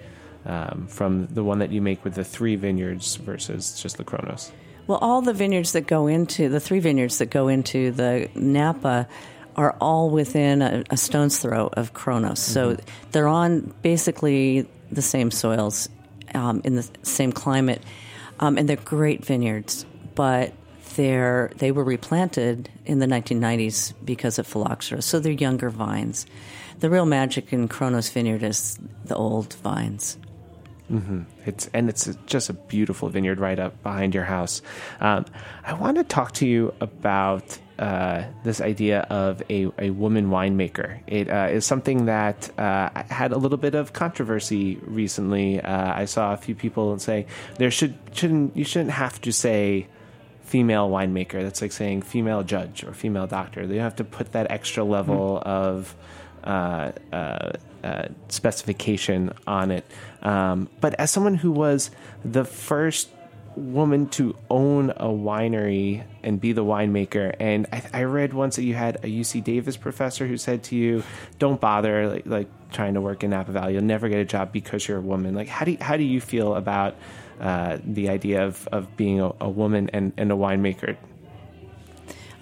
um, 0.47 0.87
from 0.89 1.27
the 1.27 1.45
one 1.45 1.59
that 1.61 1.71
you 1.71 1.81
make 1.81 2.05
with 2.05 2.15
the 2.15 2.25
three 2.25 2.57
vineyards 2.57 3.17
versus 3.17 3.81
just 3.81 3.97
the 3.97 4.05
Kronos? 4.05 4.53
Well, 4.87 4.99
all 4.99 5.23
the 5.23 5.33
vineyards 5.33 5.73
that 5.73 5.87
go 5.87 6.07
into 6.07 6.49
the 6.49 6.61
three 6.61 6.81
vineyards 6.81 7.19
that 7.19 7.31
go 7.31 7.49
into 7.49 7.93
the 7.93 8.29
Napa 8.35 9.09
are 9.57 9.77
all 9.81 10.11
within 10.11 10.63
a, 10.63 10.83
a 10.91 10.97
stone's 10.97 11.39
throw 11.39 11.69
of 11.69 11.93
Kronos. 11.93 12.41
So 12.41 12.77
they're 13.13 13.29
on 13.29 13.75
basically 13.83 14.67
the 14.91 15.03
same 15.03 15.31
soils 15.31 15.89
um, 16.35 16.63
in 16.65 16.75
the 16.77 16.89
same 17.03 17.33
climate, 17.33 17.83
um, 18.41 18.59
and 18.59 18.69
they're 18.69 18.77
great 18.77 19.25
vineyards. 19.25 19.87
But 20.15 20.53
they're 20.97 21.51
they 21.57 21.71
were 21.73 21.85
replanted 21.85 22.69
in 22.85 22.99
the 22.99 23.07
1990s 23.07 23.95
because 24.05 24.39
of 24.39 24.47
phylloxera, 24.47 25.03
so 25.03 25.21
they're 25.21 25.33
younger 25.33 25.71
vines. 25.71 26.27
The 26.81 26.91
real 26.91 27.07
magic 27.07 27.53
in 27.53 27.69
Kronos 27.69 28.11
Vineyard 28.11 28.43
is 28.43 28.79
the 29.05 29.15
old 29.15 29.55
vines. 29.55 30.19
It's 31.47 31.69
and 31.73 31.89
it's 31.89 32.15
just 32.27 32.51
a 32.51 32.53
beautiful 32.53 33.09
vineyard 33.09 33.41
right 33.41 33.59
up 33.59 33.83
behind 33.83 34.15
your 34.15 34.25
house. 34.25 34.63
Um, 35.01 35.25
I 35.65 35.73
want 35.75 35.97
to 35.97 36.05
talk 36.05 36.33
to 36.35 36.47
you 36.47 36.75
about 36.81 37.59
uh, 37.79 38.25
this 38.45 38.61
idea 38.61 39.01
of 39.11 39.43
a, 39.51 39.69
a 39.79 39.91
woman 39.91 40.29
winemaker. 40.29 41.01
It 41.07 41.29
uh, 41.29 41.49
is 41.51 41.65
something 41.65 42.07
that 42.07 42.57
uh, 42.59 42.91
had 43.09 43.33
a 43.33 43.39
little 43.39 43.59
bit 43.59 43.75
of 43.75 43.93
controversy 43.93 44.77
recently. 44.83 45.61
Uh, 45.61 45.95
I 45.95 46.05
saw 46.05 46.33
a 46.33 46.37
few 46.37 46.55
people 46.55 46.99
say 46.99 47.27
there 47.59 47.71
should 47.71 47.95
shouldn't 48.13 48.57
you 48.57 48.65
shouldn't 48.65 48.93
have 48.93 49.21
to 49.23 49.33
say 49.33 49.89
female 50.43 50.91
winemaker. 50.91 51.43
That's 51.43 51.63
like 51.63 51.73
saying 51.73 52.03
female 52.03 52.43
judge 52.43 52.85
or 52.85 52.93
female 52.93 53.27
doctor. 53.27 53.67
They 53.67 53.79
have 53.79 53.97
to 53.97 54.05
put 54.05 54.33
that 54.33 54.51
extra 54.51 54.85
level 54.85 55.43
of 55.45 55.97
uh, 55.97 55.99
uh, 55.99 56.22
specification 58.29 59.33
on 59.47 59.71
it. 59.71 59.85
Um, 60.23 60.69
but 60.81 60.95
as 60.95 61.11
someone 61.11 61.35
who 61.35 61.51
was 61.51 61.91
the 62.25 62.45
first 62.45 63.09
woman 63.57 64.09
to 64.09 64.35
own 64.49 64.91
a 64.91 65.09
winery 65.09 66.05
and 66.23 66.41
be 66.41 66.53
the 66.53 66.65
winemaker, 66.65 67.35
and 67.39 67.67
I, 67.73 67.83
I 67.93 68.05
read 68.05 68.33
once 68.33 68.57
that 68.57 68.63
you 68.65 68.75
had 68.75 68.97
a 68.97 69.09
UC 69.09 69.45
Davis 69.45 69.77
professor 69.77 70.27
who 70.27 70.37
said 70.37 70.63
to 70.65 70.77
you, 70.77 71.03
"Don't 71.39 71.61
bother 71.61 72.09
like, 72.09 72.27
like 72.27 72.71
trying 72.71 72.95
to 72.95 73.01
work 73.01 73.23
in 73.25 73.31
Napa 73.31 73.53
Valley. 73.53 73.75
You'll 73.75 73.83
never 73.83 74.09
get 74.09 74.19
a 74.19 74.25
job 74.25 74.53
because 74.53 74.87
you're 74.89 74.99
a 74.99 75.03
woman." 75.03 75.35
Like, 75.35 75.49
how 75.49 75.65
do 75.65 75.73
you, 75.73 75.79
how 75.81 75.97
do 75.97 76.05
you 76.05 76.21
feel 76.21 76.55
about 76.55 76.97
uh, 77.41 77.79
the 77.85 78.09
idea 78.09 78.47
of, 78.47 78.67
of 78.73 78.97
being 78.97 79.21
a, 79.21 79.33
a 79.41 79.49
woman 79.49 79.91
and, 79.93 80.13
and 80.17 80.33
a 80.33 80.37
winemaker? 80.37 80.97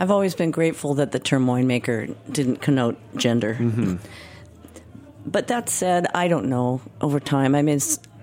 I've 0.01 0.11
always 0.11 0.35
been 0.35 0.51
grateful 0.51 0.95
that 0.95 1.13
the 1.13 1.19
term 1.19 1.45
winemaker 1.47 2.17
didn't 2.33 2.63
connote 2.63 2.97
gender. 3.17 3.59
But 5.27 5.49
that 5.49 5.69
said, 5.69 6.07
I 6.15 6.27
don't 6.27 6.49
know 6.49 6.81
over 7.03 7.21
time. 7.21 7.55
I 7.55 7.61
mean, 7.61 7.79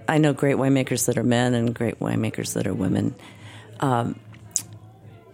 I 0.07 0.17
know 0.17 0.34
great 0.34 0.55
winemakers 0.55 1.05
that 1.05 1.19
are 1.19 1.24
men 1.24 1.53
and 1.53 1.75
great 1.75 2.00
winemakers 2.00 2.55
that 2.55 2.65
are 2.65 2.74
women. 2.74 3.13
Um, 3.79 4.19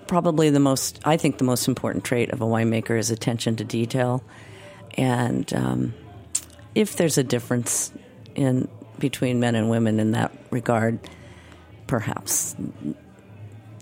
probably 0.07 0.49
the 0.49 0.59
most, 0.59 0.99
I 1.05 1.15
think, 1.15 1.37
the 1.37 1.45
most 1.45 1.69
important 1.69 2.03
trait 2.03 2.31
of 2.31 2.41
a 2.41 2.45
winemaker 2.45 2.99
is 2.99 3.09
attention 3.09 3.55
to 3.55 3.63
detail. 3.63 4.21
And 4.95 5.51
um, 5.53 5.93
if 6.75 6.97
there's 6.97 7.17
a 7.17 7.23
difference 7.23 7.93
in 8.35 8.67
between 8.99 9.39
men 9.39 9.55
and 9.55 9.69
women 9.69 10.01
in 10.01 10.11
that 10.11 10.33
regard, 10.49 10.99
perhaps. 11.87 12.53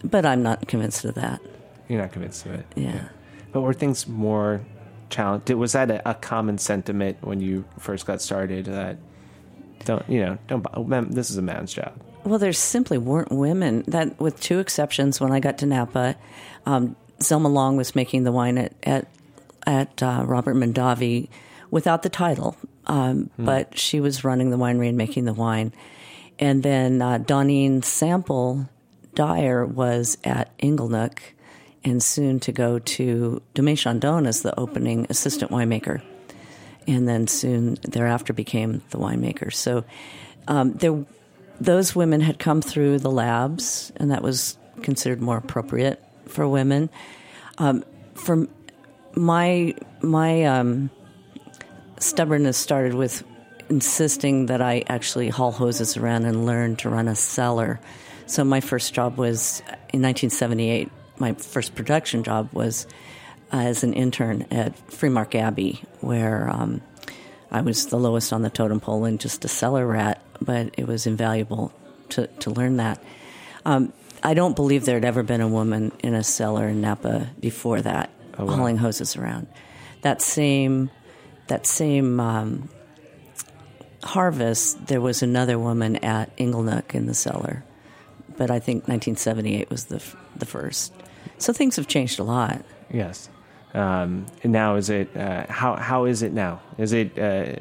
But 0.04 0.28
I'm 0.28 0.44
not 0.44 0.68
convinced 0.68 1.06
of 1.06 1.16
that. 1.16 1.42
You're 1.92 2.02
not 2.02 2.14
convinced 2.14 2.46
of 2.46 2.54
it. 2.54 2.66
Yeah. 2.76 3.10
But 3.52 3.62
were 3.62 3.74
things 3.74 4.08
more 4.08 4.62
challenged? 5.10 5.50
Was 5.50 5.74
that 5.74 5.92
a, 5.92 6.10
a 6.12 6.14
common 6.14 6.58
sentiment 6.58 7.18
when 7.20 7.42
you 7.42 7.66
first 7.78 8.06
got 8.06 8.22
started? 8.22 8.64
That 8.66 8.96
don't 9.84 10.08
you 10.10 10.22
know? 10.22 10.38
Don't 10.48 11.12
this 11.14 11.30
is 11.30 11.36
a 11.36 11.42
man's 11.42 11.74
job. 11.74 11.94
Well, 12.24 12.40
there 12.40 12.54
simply 12.54 12.98
weren't 12.98 13.30
women. 13.30 13.84
That, 13.88 14.22
with 14.22 14.40
two 14.40 14.60
exceptions, 14.60 15.20
when 15.20 15.34
I 15.34 15.42
got 15.42 15.58
to 15.58 15.66
Napa, 15.66 16.16
um, 16.66 16.96
Zelma 17.20 17.52
Long 17.52 17.76
was 17.76 17.94
making 17.94 18.24
the 18.24 18.32
wine 18.32 18.58
at 18.58 18.74
at, 18.84 19.08
at 19.68 20.02
uh, 20.02 20.24
Robert 20.26 20.56
Mondavi 20.56 21.28
without 21.72 22.04
the 22.04 22.10
title, 22.10 22.56
um, 22.88 23.30
but 23.38 23.78
she 23.78 24.00
was 24.00 24.24
running 24.24 24.50
the 24.50 24.58
winery 24.58 24.88
and 24.88 24.98
making 24.98 25.26
the 25.26 25.34
wine. 25.34 25.74
And 26.40 26.64
then 26.64 27.02
uh, 27.02 27.18
Dawnine 27.20 27.84
Sample 27.84 28.70
Dyer 29.14 29.66
was 29.66 30.18
at 30.24 30.58
Inglenook, 30.60 31.20
and 31.84 32.02
soon 32.02 32.40
to 32.42 32.52
go 32.52 32.80
to 32.80 33.42
Domaine 33.54 33.76
Chandon 33.76 34.26
as 34.26 34.42
the 34.42 34.58
opening 34.60 35.08
assistant 35.10 35.52
winemaker 35.52 36.02
and 36.88 37.08
then 37.08 37.28
soon 37.28 37.76
thereafter 37.84 38.34
became 38.34 38.82
the 38.90 38.98
winemaker. 38.98 39.54
So 39.54 39.84
um, 40.48 40.74
there, 40.74 41.06
those 41.60 41.96
women 41.96 42.22
had 42.22 42.40
come 42.40 42.62
through 42.62 43.00
the 43.00 43.12
labs, 43.12 43.92
and 43.98 44.12
that 44.12 44.22
was 44.22 44.58
considered 44.82 45.22
more 45.22 45.38
appropriate 45.38 46.04
for 46.26 46.48
women. 46.48 46.90
Um, 47.58 47.84
for 48.16 48.48
my 49.16 49.76
my 50.02 50.44
um, 50.46 50.90
stubbornness 52.00 52.58
started 52.58 52.94
with 52.94 53.24
insisting 53.70 54.48
that 54.48 54.62
I 54.62 54.84
actually 54.88 55.30
haul 55.30 55.52
hoses 55.52 55.96
around 55.96 56.26
and 56.26 56.46
learn 56.46 56.76
to 56.78 56.90
run 56.90 57.08
a 57.08 57.16
cellar. 57.16 57.80
So 58.26 58.44
my 58.44 58.62
first 58.62 58.94
job 58.94 59.18
was 59.18 59.60
in 59.94 60.02
1978. 60.02 60.90
My 61.22 61.34
first 61.34 61.76
production 61.76 62.24
job 62.24 62.50
was 62.52 62.88
uh, 63.54 63.58
as 63.58 63.84
an 63.84 63.94
intern 63.94 64.48
at 64.50 64.76
Freemark 64.88 65.36
Abbey, 65.36 65.84
where 66.00 66.50
um, 66.50 66.82
I 67.52 67.62
was 67.62 67.86
the 67.86 68.00
lowest 68.00 68.34
on 68.34 68.42
the 68.42 68.50
totem 68.50 68.80
pole 68.80 69.06
and 69.06 69.20
just 69.20 69.46
a 69.46 69.48
cellar 69.48 69.86
rat, 69.86 70.20
but 70.42 70.74
it 70.80 70.88
was 70.88 71.06
invaluable 71.06 71.74
to, 72.10 72.26
to 72.26 72.50
learn 72.50 72.78
that. 72.78 73.04
Um, 73.66 73.94
I 74.24 74.34
don't 74.34 74.56
believe 74.56 74.86
there 74.86 74.96
had 74.96 75.06
ever 75.06 75.22
been 75.22 75.42
a 75.42 75.48
woman 75.48 75.92
in 76.00 76.16
a 76.16 76.24
cellar 76.24 76.70
in 76.70 76.82
Napa 76.82 77.30
before 77.40 77.82
that, 77.82 78.10
hauling 78.36 78.78
hoses 78.78 79.16
around. 79.16 79.46
That 80.02 80.24
same, 80.24 80.90
that 81.48 81.68
same 81.68 82.20
um, 82.20 82.68
harvest, 84.02 84.88
there 84.88 85.02
was 85.02 85.22
another 85.22 85.60
woman 85.60 85.98
at 85.98 86.36
Inglenook 86.38 86.96
in 86.96 87.06
the 87.06 87.14
cellar, 87.14 87.64
but 88.38 88.50
I 88.50 88.58
think 88.58 88.88
1978 88.88 89.70
was 89.70 89.86
the 89.86 89.98
f- 89.98 90.16
the 90.36 90.48
first. 90.48 90.92
So 91.42 91.54
things 91.54 91.76
have 91.76 91.88
changed 91.88 92.20
a 92.20 92.24
lot. 92.24 92.64
Yes. 92.92 93.30
Um, 93.74 94.26
and 94.44 94.52
now 94.52 94.76
is 94.76 94.90
it 94.90 95.16
uh, 95.16 95.46
how 95.48 95.76
how 95.76 96.06
is 96.06 96.22
it 96.22 96.34
now? 96.34 96.62
Is 96.78 96.94
it 96.94 97.18
uh, 97.18 97.56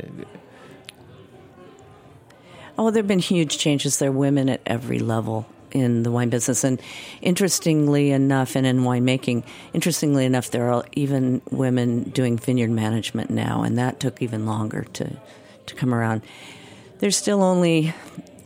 Oh, 2.78 2.90
there 2.90 3.02
have 3.02 3.08
been 3.08 3.18
huge 3.18 3.58
changes. 3.58 3.98
There 3.98 4.08
are 4.08 4.12
women 4.12 4.48
at 4.48 4.62
every 4.64 5.00
level 5.00 5.46
in 5.70 6.02
the 6.02 6.10
wine 6.10 6.30
business. 6.30 6.64
And 6.64 6.80
interestingly 7.20 8.10
enough, 8.10 8.56
and 8.56 8.66
in 8.66 8.80
winemaking, 8.80 9.44
interestingly 9.74 10.24
enough, 10.24 10.50
there 10.50 10.72
are 10.72 10.84
even 10.92 11.42
women 11.50 12.04
doing 12.04 12.38
vineyard 12.38 12.70
management 12.70 13.28
now, 13.28 13.62
and 13.62 13.76
that 13.76 14.00
took 14.00 14.22
even 14.22 14.46
longer 14.46 14.84
to, 14.94 15.16
to 15.66 15.74
come 15.74 15.92
around. 15.92 16.22
There's 17.00 17.16
still 17.16 17.42
only 17.42 17.94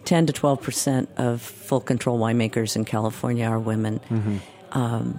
10 0.04 0.26
to 0.26 0.32
12 0.32 0.60
percent 0.60 1.08
of 1.16 1.40
full 1.40 1.80
control 1.80 2.18
winemakers 2.18 2.76
in 2.76 2.84
California 2.84 3.46
are 3.46 3.58
women. 3.58 4.40
Um, 4.74 5.18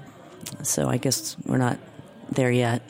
so 0.64 0.90
I 0.90 0.98
guess 0.98 1.36
we're 1.46 1.58
not 1.58 1.80
there 2.32 2.52
yet. 2.52 2.82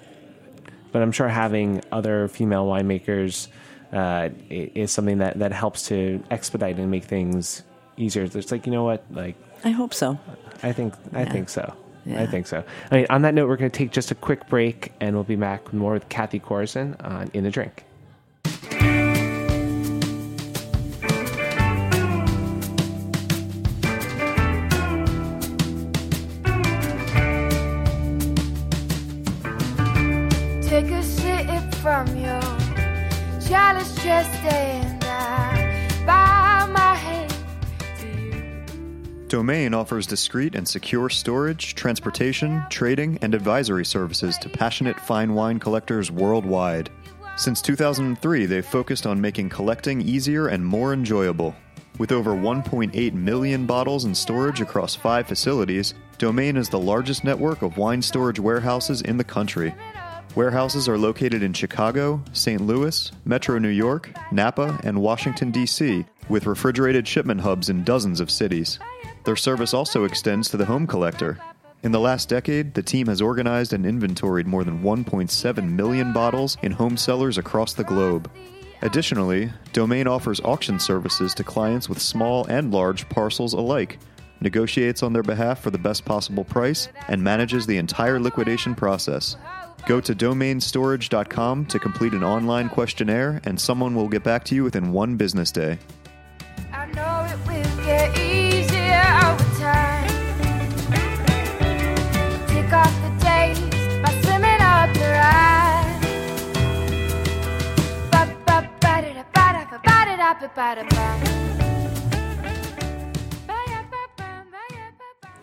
but 0.92 1.02
I'm 1.02 1.12
sure 1.12 1.28
having 1.28 1.82
other 1.92 2.28
female 2.28 2.66
winemakers 2.66 3.48
uh, 3.94 4.30
is 4.50 4.92
something 4.92 5.20
that, 5.20 5.40
that 5.40 5.52
helps 5.52 5.88
to 5.90 6.24
expedite 6.32 6.78
and 6.78 6.90
make 6.92 7.04
things 7.06 7.64
easier. 7.98 8.24
It's 8.24 8.52
like 8.52 8.66
you 8.66 8.72
know 8.72 8.84
what, 8.84 9.04
like 9.12 9.36
I 9.64 9.70
hope 9.72 9.94
so. 9.94 10.20
I 10.64 10.72
think 10.74 10.94
I 11.14 11.22
Yeah. 11.24 11.32
think 11.32 11.50
so. 11.50 11.74
I 12.08 12.26
think 12.28 12.46
so. 12.46 12.64
I 12.92 12.96
mean, 12.98 13.08
on 13.10 13.22
that 13.24 13.34
note, 13.34 13.48
we're 13.48 13.56
going 13.58 13.72
to 13.72 13.76
take 13.78 13.92
just 13.92 14.12
a 14.12 14.16
quick 14.16 14.48
break, 14.48 14.92
and 15.00 15.16
we'll 15.16 15.24
be 15.24 15.36
back 15.36 15.64
with 15.66 15.74
more 15.74 15.94
with 15.94 16.08
Kathy 16.10 16.40
Corison 16.40 16.96
on 17.04 17.32
In 17.34 17.44
the 17.46 17.50
Drink. 17.50 17.84
Domain 39.46 39.76
offers 39.76 40.08
discreet 40.08 40.56
and 40.56 40.68
secure 40.68 41.08
storage, 41.08 41.76
transportation, 41.76 42.66
trading, 42.72 43.20
and 43.22 43.36
advisory 43.36 43.86
services 43.86 44.40
to 44.40 44.50
passionate 44.50 45.00
fine 45.00 45.36
wine 45.36 45.60
collectors 45.60 46.10
worldwide. 46.10 46.90
Since 47.38 47.62
2003, 47.62 48.48
they've 48.48 48.66
focused 48.66 49.06
on 49.06 49.22
making 49.22 49.50
collecting 49.50 50.02
easier 50.02 50.48
and 50.48 50.66
more 50.66 50.94
enjoyable. 50.94 51.56
With 52.00 52.12
over 52.12 52.32
1.8 52.32 53.14
million 53.14 53.68
bottles 53.68 54.06
in 54.06 54.16
storage 54.16 54.62
across 54.62 54.96
five 54.96 55.28
facilities, 55.28 55.94
Domain 56.18 56.58
is 56.58 56.70
the 56.70 56.80
largest 56.80 57.24
network 57.24 57.62
of 57.62 57.78
wine 57.78 58.02
storage 58.02 58.40
warehouses 58.40 59.04
in 59.04 59.18
the 59.18 59.24
country. 59.24 59.76
Warehouses 60.34 60.90
are 60.90 60.98
located 60.98 61.44
in 61.44 61.54
Chicago, 61.54 62.20
St. 62.34 62.62
Louis, 62.62 63.12
Metro 63.26 63.60
New 63.60 63.70
York, 63.70 64.10
Napa, 64.32 64.80
and 64.84 65.00
Washington, 65.00 65.52
D.C., 65.52 66.04
with 66.30 66.48
refrigerated 66.48 67.08
shipment 67.08 67.42
hubs 67.42 67.70
in 67.70 67.84
dozens 67.84 68.20
of 68.20 68.32
cities. 68.32 68.80
Their 69.26 69.36
service 69.36 69.74
also 69.74 70.04
extends 70.04 70.50
to 70.50 70.58
the 70.58 70.66
home 70.66 70.86
collector. 70.86 71.40
In 71.82 71.92
the 71.92 72.00
last 72.00 72.30
decade, 72.30 72.74
the 72.74 72.84
team 72.84 73.08
has 73.08 73.22
organized 73.22 73.74
and 73.74 73.86
inventoried 73.86 74.48
more 74.48 74.64
than 74.64 74.84
1.7 74.84 75.72
million 75.72 76.14
bottles 76.14 76.58
in 76.62 76.72
home 76.72 76.96
cellars 76.96 77.38
across 77.38 77.74
the 77.74 77.84
globe. 77.84 78.30
Additionally, 78.82 79.52
Domain 79.74 80.08
offers 80.08 80.40
auction 80.42 80.80
services 80.80 81.34
to 81.34 81.44
clients 81.44 81.90
with 81.90 82.00
small 82.00 82.46
and 82.46 82.72
large 82.72 83.10
parcels 83.10 83.54
alike, 83.54 83.98
negotiates 84.42 85.02
on 85.02 85.14
their 85.14 85.24
behalf 85.24 85.60
for 85.62 85.72
the 85.72 85.78
best 85.78 86.06
possible 86.06 86.44
price, 86.44 86.88
and 87.08 87.24
manages 87.24 87.66
the 87.66 87.78
entire 87.78 88.20
liquidation 88.20 88.76
process. 88.76 89.38
Go 89.88 90.02
to 90.02 90.14
domainstorage.com 90.14 91.66
to 91.66 91.80
complete 91.80 92.14
an 92.14 92.24
online 92.24 92.70
questionnaire, 92.70 93.42
and 93.44 93.60
someone 93.60 93.96
will 93.96 94.10
get 94.10 94.24
back 94.24 94.44
to 94.46 94.56
you 94.56 94.64
within 94.64 94.92
one 94.92 95.18
business 95.18 95.52
day. 95.52 95.80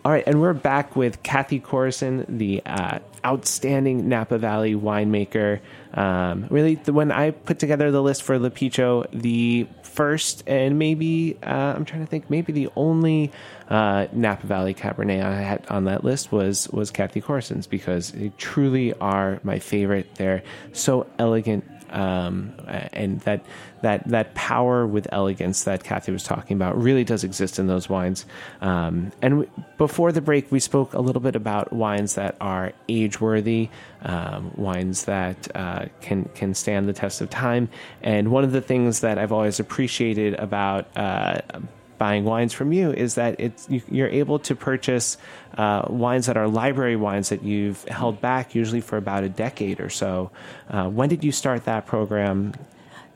All 0.05 0.11
right, 0.11 0.23
and 0.27 0.41
we're 0.41 0.53
back 0.53 0.97
with 0.97 1.23
Kathy 1.23 1.61
Corison, 1.61 2.25
the 2.27 2.61
uh, 2.65 2.99
outstanding 3.25 4.09
Napa 4.09 4.37
Valley 4.37 4.75
winemaker. 4.75 5.61
Um, 5.93 6.47
really, 6.49 6.75
the, 6.75 6.91
when 6.91 7.11
I 7.11 7.31
put 7.31 7.59
together 7.59 7.89
the 7.89 8.01
list 8.01 8.21
for 8.21 8.37
L'Apicio, 8.37 9.07
the 9.13 9.65
first 9.83 10.43
and 10.45 10.77
maybe 10.77 11.37
uh, 11.41 11.73
I'm 11.75 11.85
trying 11.85 12.01
to 12.01 12.07
think, 12.07 12.29
maybe 12.29 12.51
the 12.51 12.69
only 12.75 13.31
uh, 13.69 14.07
Napa 14.11 14.45
Valley 14.45 14.73
Cabernet 14.73 15.23
I 15.23 15.41
had 15.41 15.65
on 15.69 15.85
that 15.85 16.03
list 16.03 16.31
was 16.31 16.67
was 16.69 16.91
Kathy 16.91 17.21
Corison's 17.21 17.65
because 17.65 18.11
they 18.11 18.29
truly 18.37 18.93
are 18.95 19.39
my 19.43 19.59
favorite. 19.59 20.15
They're 20.15 20.43
so 20.73 21.07
elegant 21.17 21.72
um, 21.93 22.53
and 22.67 23.19
that 23.21 23.45
that 23.81 24.07
that 24.07 24.33
power 24.33 24.85
with 24.85 25.07
elegance 25.11 25.63
that 25.63 25.83
Kathy 25.83 26.11
was 26.11 26.23
talking 26.23 26.55
about 26.55 26.81
really 26.81 27.03
does 27.03 27.23
exist 27.23 27.59
in 27.59 27.67
those 27.67 27.87
wines. 27.87 28.25
Um, 28.61 29.11
and 29.21 29.47
before 29.77 30.11
the 30.11 30.21
break, 30.21 30.51
we 30.51 30.59
spoke 30.59 30.93
a 30.93 30.99
little 30.99 31.21
bit 31.21 31.35
about 31.35 31.71
wines 31.71 32.15
that 32.15 32.35
are 32.41 32.73
age 32.89 33.21
worthy, 33.21 33.69
um, 34.01 34.51
wines 34.55 35.05
that 35.05 35.55
uh, 35.55 35.85
can 36.01 36.25
can 36.35 36.53
stand 36.53 36.89
the 36.89 36.93
test 36.93 37.21
of 37.21 37.29
time. 37.29 37.69
And 38.01 38.31
one 38.31 38.43
of 38.43 38.51
the 38.51 38.61
things 38.61 39.01
that 39.01 39.17
I've 39.17 39.31
always 39.31 39.59
appreciated 39.59 40.33
about 40.35 40.87
uh, 40.97 41.41
buying 42.03 42.25
wines 42.25 42.51
from 42.51 42.73
you 42.73 42.91
is 42.91 43.15
that 43.15 43.39
it's 43.39 43.65
you, 43.69 43.81
you're 43.89 44.09
able 44.09 44.37
to 44.37 44.53
purchase 44.57 45.17
uh, 45.57 45.85
wines 45.87 46.25
that 46.25 46.35
are 46.35 46.49
library 46.49 46.97
wines 46.97 47.29
that 47.29 47.43
you've 47.43 47.81
held 47.85 48.19
back 48.19 48.53
usually 48.53 48.81
for 48.81 48.97
about 48.97 49.23
a 49.23 49.29
decade 49.29 49.79
or 49.79 49.89
so. 49.89 50.29
Uh, 50.69 50.89
when 50.89 51.07
did 51.07 51.23
you 51.23 51.31
start 51.31 51.63
that 51.63 51.85
program? 51.85 52.51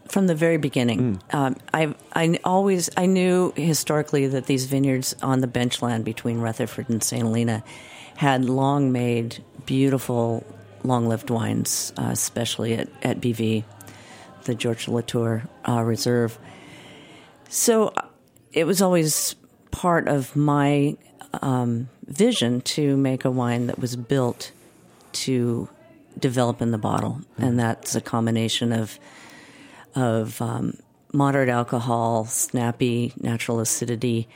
from 0.08 0.28
the 0.28 0.36
very 0.36 0.56
beginning. 0.56 1.22
Um, 1.32 1.58
I 1.74 1.94
I 2.14 2.40
always 2.46 2.90
I 2.96 3.08
knew 3.08 3.52
historically 3.58 4.26
that 4.28 4.46
these 4.46 4.64
vineyards 4.66 5.14
on 5.22 5.42
the 5.42 5.50
benchland 5.50 6.06
between 6.06 6.38
Rutherford 6.40 6.88
and 6.88 7.04
St. 7.04 7.24
Helena 7.24 7.62
had 8.16 8.46
long 8.46 8.94
made 8.94 9.44
beautiful 9.66 10.46
long 10.86 11.10
lived 11.10 11.30
wines, 11.30 11.92
uh, 11.98 12.12
especially 12.12 12.76
at, 12.76 12.88
at 13.04 13.20
BV, 13.20 13.66
the 14.46 14.56
George 14.56 14.88
Latour 14.88 15.44
uh, 15.68 15.82
Reserve. 15.82 16.40
So 17.50 17.92
it 18.58 18.66
was 18.66 18.82
always 18.82 19.36
part 19.70 20.08
of 20.08 20.36
my 20.36 20.98
um, 21.44 21.90
vision 22.08 22.62
to 22.62 22.98
make 22.98 23.24
a 23.24 23.30
wine 23.30 23.68
that 23.68 23.78
was 23.78 23.96
built 23.96 24.52
to 25.12 25.70
develop 26.18 26.60
in 26.60 26.72
the 26.72 26.78
bottle, 26.80 27.22
and 27.38 27.60
that's 27.60 27.96
a 27.96 28.02
combination 28.02 28.74
of 28.74 29.00
of 29.94 30.42
um, 30.42 30.74
moderate 31.14 31.50
alcohol, 31.50 32.26
snappy 32.26 33.14
natural 33.18 33.60
acidity, 33.60 34.28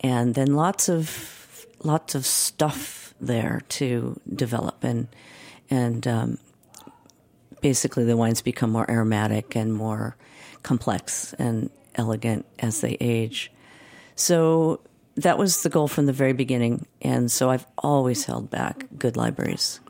and 0.00 0.36
then 0.36 0.54
lots 0.54 0.88
of 0.88 1.66
lots 1.82 2.14
of 2.14 2.24
stuff 2.24 3.12
there 3.20 3.62
to 3.70 4.20
develop. 4.32 4.84
And 4.84 5.08
and 5.68 6.06
um, 6.06 6.38
basically 7.60 8.04
the 8.04 8.16
wines 8.16 8.40
become 8.40 8.70
more 8.70 8.88
aromatic 8.88 9.56
and 9.56 9.74
more 9.74 10.16
complex 10.62 11.32
and 11.34 11.70
elegant 11.96 12.46
as 12.60 12.80
they 12.80 12.96
age. 13.00 13.50
So 14.16 14.80
that 15.16 15.38
was 15.38 15.62
the 15.62 15.68
goal 15.68 15.88
from 15.88 16.06
the 16.06 16.12
very 16.12 16.32
beginning, 16.32 16.86
and 17.02 17.30
so 17.30 17.50
I've 17.50 17.66
always 17.78 18.24
held 18.24 18.50
back 18.50 18.86
good 18.98 19.16
libraries, 19.16 19.80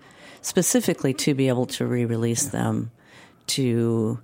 specifically 0.42 1.14
to 1.14 1.34
be 1.34 1.48
able 1.48 1.66
to 1.66 1.86
re-release 1.86 2.46
them 2.46 2.90
to 3.48 4.20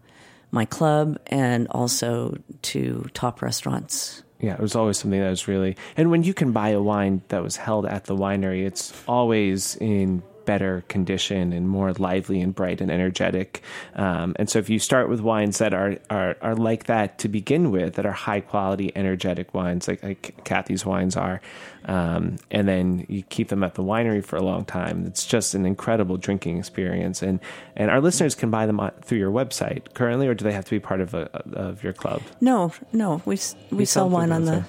my 0.50 0.64
club 0.64 1.18
and 1.26 1.68
also 1.70 2.36
to 2.62 3.08
top 3.14 3.40
restaurants. 3.40 4.22
Yeah, 4.40 4.54
it 4.54 4.60
was 4.60 4.74
always 4.74 4.98
something 4.98 5.20
that 5.20 5.30
was 5.30 5.46
really. 5.46 5.76
And 5.96 6.10
when 6.10 6.22
you 6.22 6.34
can 6.34 6.52
buy 6.52 6.70
a 6.70 6.80
wine 6.80 7.22
that 7.28 7.42
was 7.42 7.56
held 7.56 7.86
at 7.86 8.04
the 8.04 8.16
winery, 8.16 8.66
it's 8.66 8.92
always 9.06 9.76
in 9.76 10.22
better 10.44 10.82
condition 10.88 11.52
and 11.52 11.68
more 11.68 11.92
lively 11.92 12.40
and 12.40 12.54
bright 12.54 12.80
and 12.80 12.90
energetic. 12.90 13.62
Um, 13.94 14.34
and 14.36 14.48
so, 14.50 14.58
if 14.58 14.68
you 14.70 14.78
start 14.78 15.08
with 15.08 15.20
wines 15.20 15.58
that 15.58 15.72
are, 15.74 15.96
are 16.08 16.36
are 16.40 16.54
like 16.54 16.84
that 16.84 17.18
to 17.18 17.28
begin 17.28 17.70
with, 17.70 17.94
that 17.94 18.06
are 18.06 18.12
high 18.12 18.40
quality, 18.40 18.92
energetic 18.96 19.54
wines, 19.54 19.86
like, 19.88 20.02
like 20.02 20.44
Kathy's 20.44 20.84
wines 20.86 21.16
are, 21.16 21.40
um, 21.86 22.36
and 22.50 22.66
then 22.68 23.06
you 23.08 23.22
keep 23.22 23.48
them 23.48 23.62
at 23.64 23.74
the 23.74 23.82
winery 23.82 24.24
for 24.24 24.36
a 24.36 24.42
long 24.42 24.64
time, 24.64 25.06
it's 25.06 25.24
just 25.26 25.54
an 25.54 25.64
incredible 25.66 26.16
drinking 26.16 26.58
experience. 26.58 27.22
And 27.22 27.40
and 27.76 27.90
our 27.90 28.00
listeners 28.00 28.34
can 28.34 28.50
buy 28.50 28.66
them 28.66 28.80
through 29.02 29.18
your 29.18 29.30
website 29.30 29.94
currently, 29.94 30.26
or 30.28 30.34
do 30.34 30.44
they 30.44 30.52
have 30.52 30.64
to 30.64 30.70
be 30.70 30.80
part 30.80 31.00
of 31.00 31.14
a, 31.14 31.30
of 31.52 31.82
your 31.82 31.92
club? 31.92 32.22
No, 32.40 32.72
no, 32.92 33.22
we 33.24 33.34
s- 33.36 33.54
we 33.70 33.84
sell 33.84 34.04
sell 34.04 34.10
wine 34.10 34.32
on 34.32 34.44
the. 34.44 34.64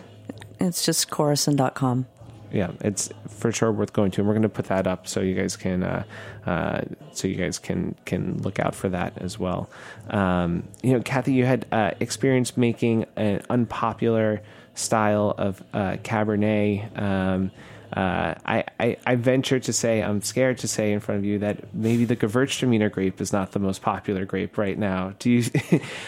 It's 0.60 0.86
just 0.86 1.10
Corison.com. 1.10 2.06
yeah, 2.52 2.72
it's 2.82 3.10
for 3.28 3.52
sure 3.52 3.72
worth 3.72 3.94
going 3.94 4.12
to, 4.12 4.22
and 4.22 4.28
we're 4.28 4.34
going 4.34 4.42
to 4.44 4.50
put 4.50 4.66
that 4.66 4.88
up 4.88 5.08
so 5.08 5.22
you 5.22 5.36
guys 5.36 5.56
can 5.56 5.84
uh, 5.84 6.04
uh, 6.46 6.82
so 7.12 7.28
you 7.28 7.36
guys 7.36 7.60
can 7.60 7.96
can 8.06 8.42
look 8.42 8.60
out 8.60 8.76
for 8.76 8.90
that 8.90 9.18
as 9.18 9.40
well. 9.40 9.70
Um, 10.10 10.64
you 10.82 10.94
know, 10.94 11.02
Kathy, 11.02 11.34
you 11.34 11.46
had 11.46 11.66
uh, 11.72 11.92
experience 12.00 12.58
making 12.58 13.06
an 13.16 13.42
unpopular 13.50 14.42
style 14.76 15.34
of 15.38 15.64
uh, 15.74 15.98
Cabernet. 16.04 17.00
Um, 17.00 17.52
uh, 17.96 18.36
I, 18.46 18.64
I, 18.80 18.98
I 19.06 19.16
venture 19.16 19.60
to 19.60 19.74
say, 19.74 20.02
I'm 20.02 20.22
scared 20.22 20.60
to 20.60 20.68
say 20.68 20.94
in 20.94 21.00
front 21.02 21.20
of 21.20 21.26
you 21.26 21.40
that 21.40 21.74
maybe 21.74 22.06
the 22.06 22.16
Gewürztraminer 22.16 22.92
grape 22.92 23.20
is 23.20 23.34
not 23.34 23.52
the 23.52 23.60
most 23.60 23.82
popular 23.82 24.24
grape 24.26 24.58
right 24.58 24.78
now. 24.78 25.14
Do 25.20 25.30
you, 25.30 25.44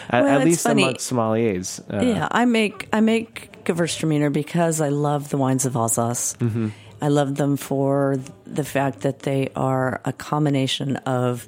at, 0.08 0.24
Well, 0.24 0.40
at 0.40 0.44
least 0.44 0.62
funny. 0.64 0.82
amongst 0.82 1.12
sommeliers? 1.12 1.80
Uh, 1.92 2.04
yeah, 2.04 2.28
I 2.30 2.46
make 2.46 2.88
I 2.92 3.00
make 3.00 3.64
Gewürztraminer 3.64 4.32
because 4.32 4.80
I 4.80 4.88
love 4.88 5.28
the 5.28 5.36
wines 5.36 5.66
of 5.66 5.76
Alsace. 5.76 6.34
Mm-hmm. 6.38 6.68
I 7.02 7.08
love 7.08 7.34
them 7.34 7.56
for 7.58 8.16
the 8.46 8.64
fact 8.64 9.00
that 9.00 9.20
they 9.20 9.50
are 9.54 10.00
a 10.06 10.12
combination 10.12 10.96
of 10.96 11.46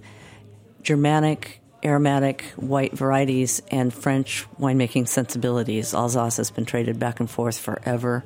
Germanic, 0.83 1.61
aromatic, 1.85 2.42
white 2.57 2.92
varieties 2.92 3.62
and 3.70 3.92
French 3.92 4.46
winemaking 4.61 5.09
sensibilities. 5.09 5.94
Alsace 5.94 6.37
has 6.37 6.51
been 6.51 6.64
traded 6.66 6.99
back 6.99 7.20
and 7.20 7.31
forth 7.31 7.59
forever. 7.59 8.25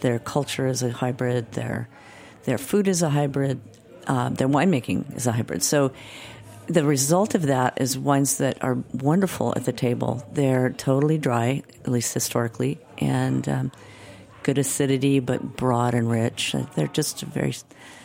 Their 0.00 0.18
culture 0.18 0.66
is 0.66 0.82
a 0.82 0.90
hybrid. 0.90 1.52
Their 1.52 1.88
their 2.44 2.58
food 2.58 2.88
is 2.88 3.02
a 3.02 3.10
hybrid. 3.10 3.60
Uh, 4.06 4.30
their 4.30 4.48
winemaking 4.48 5.16
is 5.16 5.26
a 5.26 5.32
hybrid. 5.32 5.62
So 5.62 5.92
the 6.66 6.84
result 6.84 7.34
of 7.34 7.42
that 7.42 7.80
is 7.80 7.98
wines 7.98 8.38
that 8.38 8.62
are 8.62 8.78
wonderful 8.92 9.52
at 9.56 9.64
the 9.64 9.72
table. 9.72 10.24
They're 10.32 10.70
totally 10.70 11.18
dry, 11.18 11.62
at 11.84 11.88
least 11.88 12.14
historically, 12.14 12.78
and 12.98 13.48
um, 13.48 13.72
good 14.42 14.56
acidity, 14.56 15.20
but 15.20 15.56
broad 15.56 15.94
and 15.94 16.10
rich. 16.10 16.54
They're 16.76 16.86
just 16.86 17.22
very. 17.22 17.54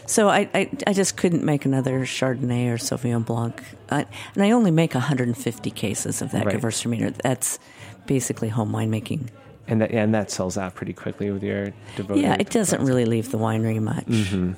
So 0.08 0.30
I, 0.30 0.50
I, 0.54 0.70
I 0.88 0.94
just 0.94 1.16
couldn't 1.16 1.44
make 1.44 1.66
another 1.66 2.02
Chardonnay 2.02 2.68
or 2.68 2.78
Sauvignon 2.78 3.26
Blanc, 3.26 3.62
I, 3.90 4.06
and 4.34 4.44
I 4.44 4.52
only 4.52 4.72
make 4.72 4.94
150 4.94 5.72
cases 5.72 6.22
of 6.22 6.32
that 6.32 6.46
Right. 6.46 6.58
Gewürztraminer. 6.58 7.16
That's 7.18 7.60
basically 8.06 8.50
home 8.50 8.72
winemaking. 8.72 9.30
And 9.68 9.82
that 9.82 9.92
and 9.92 10.14
that 10.14 10.32
sells 10.32 10.58
out 10.58 10.76
pretty 10.76 10.94
quickly 10.94 11.32
with 11.32 11.44
your 11.44 11.74
devoted. 11.96 12.22
Yeah, 12.22 12.38
it 12.40 12.50
doesn't 12.50 12.84
really 12.84 13.06
leave 13.06 13.32
the 13.32 13.38
winery 13.38 13.82
much. 13.82 14.06
Mm-hmm. 14.06 14.54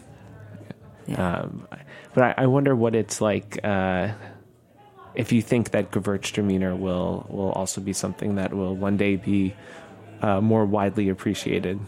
Yeah. 1.07 1.39
Um, 1.39 1.67
but 2.13 2.23
I, 2.23 2.43
I 2.43 2.47
wonder 2.47 2.75
what 2.75 2.95
it's 2.95 3.21
like 3.21 3.59
uh, 3.63 4.09
if 5.15 5.31
you 5.31 5.41
think 5.41 5.71
that 5.71 5.91
Gewürztraminer 5.91 6.77
will 6.77 7.25
will 7.29 7.51
also 7.51 7.81
be 7.81 7.93
something 7.93 8.35
that 8.35 8.53
will 8.53 8.75
one 8.75 8.97
day 8.97 9.15
be 9.15 9.55
uh, 10.21 10.41
more 10.41 10.65
widely 10.65 11.09
appreciated 11.09 11.79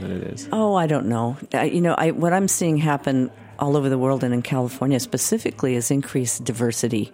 than 0.00 0.10
it 0.10 0.22
is? 0.24 0.48
Oh, 0.52 0.74
I 0.74 0.86
don't 0.86 1.06
know. 1.06 1.36
Uh, 1.52 1.62
you 1.62 1.80
know, 1.80 1.94
I, 1.96 2.10
what 2.10 2.32
I'm 2.32 2.48
seeing 2.48 2.76
happen 2.78 3.30
all 3.58 3.76
over 3.76 3.88
the 3.88 3.98
world 3.98 4.24
and 4.24 4.34
in 4.34 4.42
California 4.42 4.98
specifically 4.98 5.76
is 5.76 5.90
increased 5.90 6.44
diversity, 6.44 7.12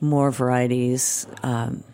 more 0.00 0.30
varieties, 0.30 1.26
um, 1.44 1.84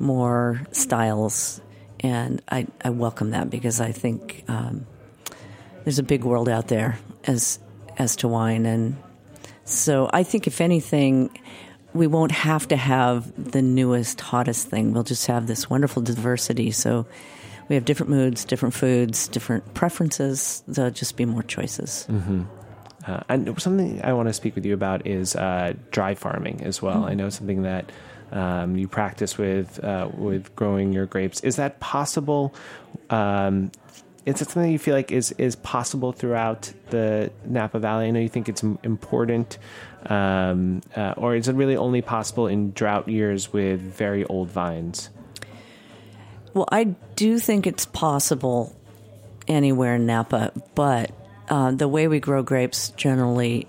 more 0.00 0.62
styles, 0.72 1.60
and 2.04 2.42
I, 2.48 2.66
I 2.84 2.90
welcome 2.90 3.30
that 3.30 3.50
because 3.50 3.80
I 3.80 3.90
think 3.90 4.44
um, 4.46 4.86
there's 5.82 5.98
a 5.98 6.02
big 6.04 6.22
world 6.22 6.48
out 6.48 6.68
there 6.68 6.98
as 7.24 7.58
as 7.98 8.14
to 8.16 8.28
wine, 8.28 8.66
and 8.66 8.96
so 9.64 10.08
I 10.12 10.22
think 10.22 10.46
if 10.46 10.60
anything. 10.60 11.36
We 11.94 12.08
won't 12.08 12.32
have 12.32 12.66
to 12.68 12.76
have 12.76 13.52
the 13.52 13.62
newest, 13.62 14.20
hottest 14.20 14.66
thing. 14.66 14.92
We'll 14.92 15.04
just 15.04 15.28
have 15.28 15.46
this 15.46 15.70
wonderful 15.70 16.02
diversity. 16.02 16.72
So 16.72 17.06
we 17.68 17.76
have 17.76 17.84
different 17.84 18.10
moods, 18.10 18.44
different 18.44 18.74
foods, 18.74 19.28
different 19.28 19.74
preferences. 19.74 20.64
There'll 20.66 20.90
just 20.90 21.16
be 21.16 21.24
more 21.24 21.44
choices. 21.44 22.04
Uh, 23.06 23.20
and 23.28 23.62
something 23.62 24.02
I 24.02 24.12
want 24.12 24.28
to 24.28 24.32
speak 24.32 24.56
with 24.56 24.66
you 24.66 24.74
about 24.74 25.06
is 25.06 25.36
uh, 25.36 25.74
dry 25.92 26.16
farming 26.16 26.62
as 26.64 26.82
well. 26.82 27.04
I 27.04 27.14
know 27.14 27.28
something 27.28 27.62
that 27.62 27.92
um, 28.34 28.76
you 28.76 28.88
practice 28.88 29.38
with 29.38 29.82
uh, 29.82 30.10
with 30.12 30.54
growing 30.56 30.92
your 30.92 31.06
grapes. 31.06 31.40
Is 31.40 31.56
that 31.56 31.80
possible? 31.80 32.54
Um, 33.08 33.70
is 34.26 34.40
it 34.40 34.50
something 34.50 34.72
you 34.72 34.78
feel 34.78 34.94
like 34.94 35.12
is 35.12 35.32
is 35.32 35.54
possible 35.56 36.12
throughout 36.12 36.72
the 36.90 37.30
Napa 37.44 37.78
Valley? 37.78 38.08
I 38.08 38.10
know 38.10 38.20
you 38.20 38.28
think 38.28 38.48
it's 38.48 38.62
important, 38.62 39.58
um, 40.06 40.82
uh, 40.96 41.14
or 41.16 41.36
is 41.36 41.48
it 41.48 41.54
really 41.54 41.76
only 41.76 42.02
possible 42.02 42.48
in 42.48 42.72
drought 42.72 43.08
years 43.08 43.52
with 43.52 43.80
very 43.80 44.24
old 44.24 44.50
vines? 44.50 45.10
Well, 46.54 46.68
I 46.70 46.84
do 47.16 47.38
think 47.38 47.66
it's 47.66 47.86
possible 47.86 48.74
anywhere 49.46 49.96
in 49.96 50.06
Napa, 50.06 50.52
but 50.74 51.10
uh, 51.48 51.72
the 51.72 51.88
way 51.88 52.08
we 52.08 52.20
grow 52.20 52.42
grapes 52.42 52.90
generally 52.90 53.66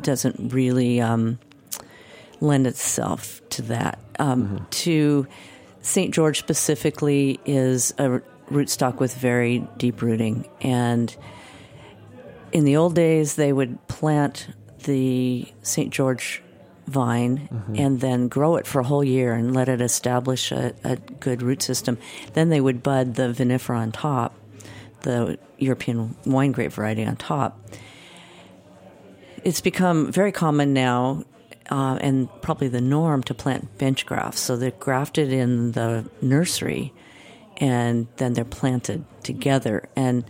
doesn't 0.00 0.52
really 0.52 1.00
um, 1.00 1.38
lend 2.40 2.66
itself 2.66 3.42
to 3.50 3.62
that. 3.62 3.98
Um, 4.18 4.66
To 4.70 5.26
St. 5.82 6.12
George 6.12 6.38
specifically 6.38 7.38
is 7.44 7.94
a 7.98 8.20
rootstock 8.50 8.98
with 8.98 9.14
very 9.14 9.66
deep 9.76 10.02
rooting, 10.02 10.48
and 10.60 11.14
in 12.52 12.64
the 12.64 12.76
old 12.76 12.94
days 12.94 13.34
they 13.36 13.52
would 13.52 13.86
plant 13.88 14.48
the 14.84 15.46
St. 15.62 15.92
George 15.92 16.42
vine 16.86 17.48
and 17.76 18.00
then 18.00 18.28
grow 18.28 18.56
it 18.56 18.66
for 18.66 18.80
a 18.80 18.84
whole 18.84 19.04
year 19.04 19.34
and 19.34 19.54
let 19.54 19.68
it 19.68 19.82
establish 19.82 20.50
a, 20.50 20.74
a 20.84 20.96
good 20.96 21.42
root 21.42 21.60
system. 21.60 21.98
Then 22.32 22.48
they 22.48 22.62
would 22.62 22.82
bud 22.82 23.14
the 23.14 23.24
vinifera 23.24 23.76
on 23.76 23.92
top, 23.92 24.34
the 25.02 25.38
European 25.58 26.16
wine 26.24 26.52
grape 26.52 26.72
variety 26.72 27.04
on 27.04 27.16
top. 27.16 27.60
It's 29.44 29.60
become 29.60 30.10
very 30.10 30.32
common 30.32 30.72
now 30.72 31.24
uh, 31.68 31.98
and 32.00 32.28
probably 32.42 32.68
the 32.68 32.80
norm 32.80 33.22
to 33.24 33.34
plant 33.34 33.78
bench 33.78 34.06
grafts. 34.06 34.40
So 34.40 34.56
they're 34.56 34.70
grafted 34.70 35.32
in 35.32 35.72
the 35.72 36.08
nursery 36.22 36.92
and 37.56 38.06
then 38.16 38.32
they're 38.32 38.44
planted 38.44 39.04
together. 39.22 39.88
And 39.96 40.24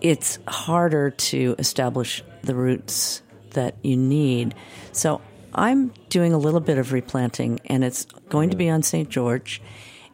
it's 0.00 0.38
harder 0.46 1.10
to 1.10 1.54
establish 1.58 2.22
the 2.42 2.54
roots 2.54 3.22
that 3.50 3.76
you 3.82 3.96
need. 3.96 4.54
So 4.92 5.20
I'm 5.54 5.92
doing 6.08 6.32
a 6.32 6.38
little 6.38 6.60
bit 6.60 6.78
of 6.78 6.92
replanting, 6.92 7.60
and 7.66 7.84
it's 7.84 8.04
going 8.28 8.50
to 8.50 8.56
be 8.56 8.68
on 8.68 8.82
St. 8.82 9.08
George. 9.08 9.62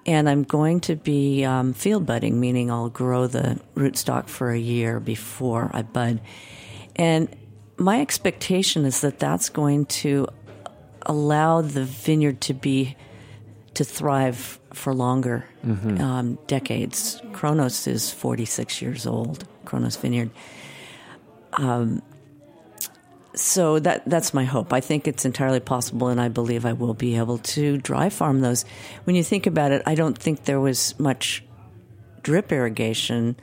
And 0.06 0.28
I'm 0.28 0.44
going 0.44 0.80
to 0.80 0.96
be 0.96 1.44
um, 1.44 1.72
field 1.74 2.06
budding, 2.06 2.40
meaning 2.40 2.70
I'll 2.70 2.88
grow 2.88 3.26
the 3.26 3.60
rootstock 3.74 4.28
for 4.28 4.50
a 4.50 4.58
year 4.58 4.98
before 4.98 5.70
I 5.74 5.82
bud. 5.82 6.20
And 6.96 7.34
my 7.80 8.00
expectation 8.00 8.84
is 8.84 9.00
that 9.00 9.18
that's 9.18 9.48
going 9.48 9.86
to 9.86 10.28
allow 11.06 11.62
the 11.62 11.82
vineyard 11.84 12.40
to 12.42 12.54
be 12.54 12.94
to 13.72 13.84
thrive 13.84 14.60
for 14.74 14.92
longer 14.92 15.46
um, 16.00 16.38
decades. 16.46 17.22
Kronos 17.32 17.86
is 17.86 18.12
46 18.12 18.82
years 18.82 19.06
old. 19.06 19.46
Kronos 19.64 19.96
Vineyard. 19.96 20.30
Um, 21.54 22.02
so 23.34 23.78
that 23.78 24.02
that's 24.06 24.34
my 24.34 24.44
hope. 24.44 24.72
I 24.72 24.80
think 24.80 25.08
it's 25.08 25.24
entirely 25.24 25.60
possible, 25.60 26.08
and 26.08 26.20
I 26.20 26.28
believe 26.28 26.66
I 26.66 26.74
will 26.74 26.94
be 26.94 27.16
able 27.16 27.38
to 27.38 27.78
dry 27.78 28.10
farm 28.10 28.40
those. 28.40 28.64
When 29.04 29.16
you 29.16 29.22
think 29.22 29.46
about 29.46 29.72
it, 29.72 29.82
I 29.86 29.94
don't 29.94 30.18
think 30.18 30.44
there 30.44 30.60
was 30.60 30.98
much 30.98 31.42
drip 32.22 32.52
irrigation 32.52 33.36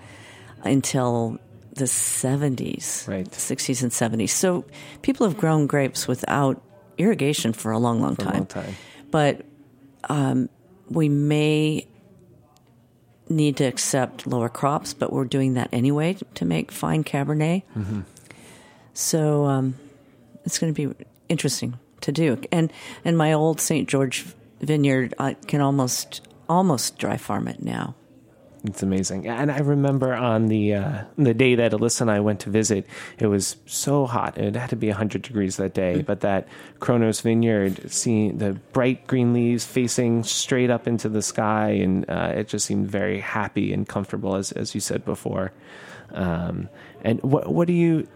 until 0.63 1.39
the 1.77 1.85
70s, 1.85 3.07
Right. 3.07 3.29
60s 3.29 3.81
and 3.83 3.91
70s. 3.91 4.29
So 4.29 4.65
people 5.01 5.27
have 5.27 5.37
grown 5.37 5.67
grapes 5.67 6.07
without 6.07 6.61
irrigation 6.97 7.53
for 7.53 7.71
a 7.71 7.79
long, 7.79 8.01
long 8.01 8.15
For 8.15 8.23
time. 8.23 8.33
long 8.33 8.45
time. 8.47 8.75
But 9.11 9.45
um, 10.09 10.49
we 10.89 11.09
may 11.09 11.87
need 13.29 13.57
to 13.57 13.65
accept 13.65 14.25
lower 14.27 14.49
crops, 14.49 14.93
but 14.93 15.11
we're 15.11 15.25
doing 15.25 15.55
that 15.55 15.69
anyway 15.73 16.17
to 16.35 16.45
make 16.45 16.71
fine 16.71 17.03
Cabernet. 17.03 17.63
So 18.93 19.45
um, 19.45 19.75
it's 20.45 20.57
going 20.59 20.73
to 20.73 20.87
be 20.87 21.05
interesting 21.29 21.77
to 22.01 22.11
do. 22.11 22.39
And 22.51 22.71
and 23.05 23.17
my 23.17 23.33
old 23.33 23.59
St. 23.61 23.87
George 23.87 24.25
vineyard, 24.61 25.13
I 25.19 25.33
can 25.33 25.61
almost 25.61 26.21
almost 26.49 26.97
dry 26.97 27.17
farm 27.17 27.47
it 27.47 27.61
now. 27.61 27.95
It's 28.63 28.81
amazing. 28.81 29.27
And 29.27 29.51
I 29.51 29.59
remember 29.59 30.13
on 30.13 30.47
the 30.47 30.73
uh, 30.73 31.03
the 31.17 31.33
day 31.33 31.55
that 31.55 31.71
Alyssa 31.71 32.01
and 32.01 32.11
I 32.11 32.19
went 32.19 32.39
to 32.41 32.49
visit, 32.49 32.87
it 33.19 33.27
was 33.27 33.57
so 33.65 34.05
hot. 34.05 34.37
It 34.37 34.55
had 34.55 34.71
to 34.71 34.75
be 34.75 34.87
100 34.87 35.21
degrees 35.21 35.57
that 35.57 35.73
day. 35.73 36.01
But 36.01 36.21
that 36.21 36.47
Kronos 36.79 37.21
Vineyard, 37.21 37.91
seeing 37.91 38.39
the 38.39 38.53
bright 38.73 39.05
green 39.07 39.33
leaves 39.33 39.65
facing 39.65 40.23
straight 40.23 40.69
up 40.69 40.87
into 40.87 41.07
the 41.07 41.21
sky, 41.21 41.69
and 41.69 42.09
uh, 42.09 42.33
it 42.35 42.47
just 42.47 42.65
seemed 42.65 42.89
very 42.89 43.19
happy 43.19 43.71
and 43.73 43.87
comfortable, 43.87 44.35
as, 44.35 44.51
as 44.51 44.73
you 44.73 44.81
said 44.81 45.05
before. 45.05 45.51
Um, 46.11 46.69
and 47.03 47.21
what, 47.21 47.51
what 47.51 47.67
do 47.67 47.73
you. 47.73 48.07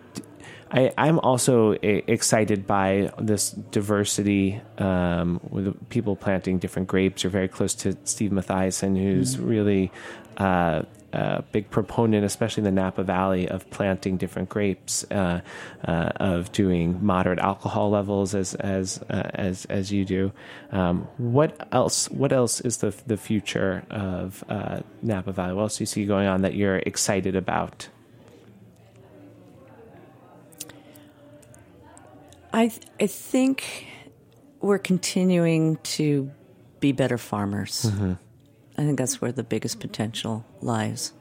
I, 0.72 0.94
I'm 0.98 1.20
also 1.20 1.74
excited 1.74 2.66
by 2.66 3.12
this 3.20 3.52
diversity 3.52 4.62
um, 4.78 5.42
with 5.50 5.90
people 5.90 6.16
planting 6.16 6.60
different 6.60 6.88
grapes. 6.88 7.24
You're 7.24 7.30
very 7.32 7.50
close 7.50 7.74
to 7.76 7.98
Steve 8.06 8.32
Matthiasson, 8.32 8.98
who's 8.98 9.38
really 9.38 9.92
uh, 10.38 10.84
a 11.14 11.42
big 11.52 11.70
proponent, 11.70 12.24
especially 12.24 12.62
in 12.62 12.66
the 12.76 12.82
Napa 12.82 13.04
Valley, 13.04 13.50
of 13.50 13.70
planting 13.70 14.16
different 14.16 14.48
grapes, 14.48 15.04
uh, 15.12 15.42
uh, 15.86 16.12
of 16.16 16.54
doing 16.54 17.04
moderate 17.06 17.40
alcohol 17.40 17.90
levels 17.90 18.34
as 18.34 18.56
as 18.56 19.04
uh, 19.10 19.30
as 19.34 19.66
as 19.66 19.92
you 19.92 20.06
do. 20.06 20.32
Um, 20.72 21.08
what 21.18 21.68
else? 21.74 22.10
What 22.10 22.32
else 22.32 22.62
is 22.62 22.78
the 22.78 22.96
the 23.08 23.18
future 23.18 23.84
of 23.90 24.44
uh, 24.48 24.82
Napa 25.02 25.34
Valley? 25.34 25.54
What 25.54 25.64
else 25.64 25.78
do 25.80 25.82
you 25.82 25.88
see 25.88 26.06
going 26.06 26.28
on 26.28 26.44
that 26.44 26.56
you're 26.56 26.78
excited 26.78 27.36
about? 27.36 27.90
I 32.54 32.68
th- 32.68 32.88
I 33.00 33.08
think 33.08 33.88
we're 34.60 34.80
continuing 34.80 35.78
to 35.78 36.32
be 36.80 36.92
better 36.92 37.18
farmers. 37.18 37.84
Mm-hmm. 37.84 38.14
I 38.78 38.82
think 38.84 38.98
that's 38.98 39.22
where 39.22 39.32
the 39.32 39.44
biggest 39.44 39.80
potential 39.80 40.46
lies. 40.62 41.14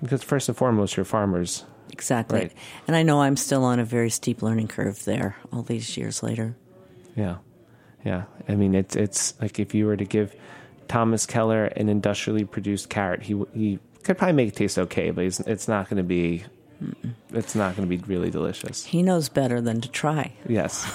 Because 0.00 0.22
first 0.22 0.48
and 0.48 0.56
foremost, 0.56 0.96
you're 0.96 1.04
farmers. 1.04 1.64
Exactly. 1.92 2.40
Right. 2.40 2.52
And 2.86 2.96
I 2.96 3.02
know 3.02 3.22
I'm 3.22 3.36
still 3.36 3.64
on 3.64 3.78
a 3.78 3.84
very 3.84 4.10
steep 4.10 4.42
learning 4.42 4.68
curve 4.68 5.04
there 5.04 5.36
all 5.52 5.62
these 5.62 5.96
years 5.96 6.22
later. 6.22 6.56
Yeah, 7.16 7.38
yeah. 8.04 8.24
I 8.48 8.54
mean, 8.54 8.74
it's 8.74 8.96
it's 8.96 9.40
like 9.40 9.58
if 9.58 9.74
you 9.74 9.86
were 9.86 9.96
to 9.96 10.04
give 10.04 10.34
Thomas 10.88 11.26
Keller 11.26 11.66
an 11.66 11.88
industrially 11.88 12.44
produced 12.44 12.88
carrot, 12.88 13.22
he 13.22 13.42
he 13.52 13.78
could 14.02 14.16
probably 14.16 14.34
make 14.34 14.48
it 14.48 14.56
taste 14.56 14.78
okay, 14.78 15.10
but 15.10 15.24
it's, 15.24 15.40
it's 15.40 15.68
not 15.68 15.88
going 15.88 15.98
to 15.98 16.02
be. 16.02 16.44
It's 17.32 17.54
not 17.54 17.76
going 17.76 17.88
to 17.88 17.96
be 17.96 18.02
really 18.12 18.30
delicious. 18.30 18.84
He 18.84 19.02
knows 19.02 19.28
better 19.28 19.60
than 19.60 19.80
to 19.80 19.88
try. 19.90 20.32
Yes. 20.48 20.90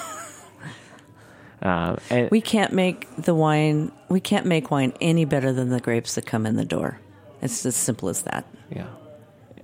um, 1.62 1.98
and 2.10 2.30
We 2.30 2.40
can't 2.40 2.72
make 2.72 3.08
the 3.16 3.34
wine, 3.34 3.92
we 4.08 4.20
can't 4.20 4.46
make 4.46 4.70
wine 4.70 4.92
any 5.00 5.24
better 5.24 5.52
than 5.52 5.70
the 5.70 5.80
grapes 5.80 6.14
that 6.14 6.26
come 6.26 6.46
in 6.46 6.56
the 6.56 6.64
door. 6.64 7.00
It's 7.42 7.64
as 7.66 7.76
simple 7.76 8.08
as 8.08 8.22
that. 8.22 8.44
yeah, 8.70 8.86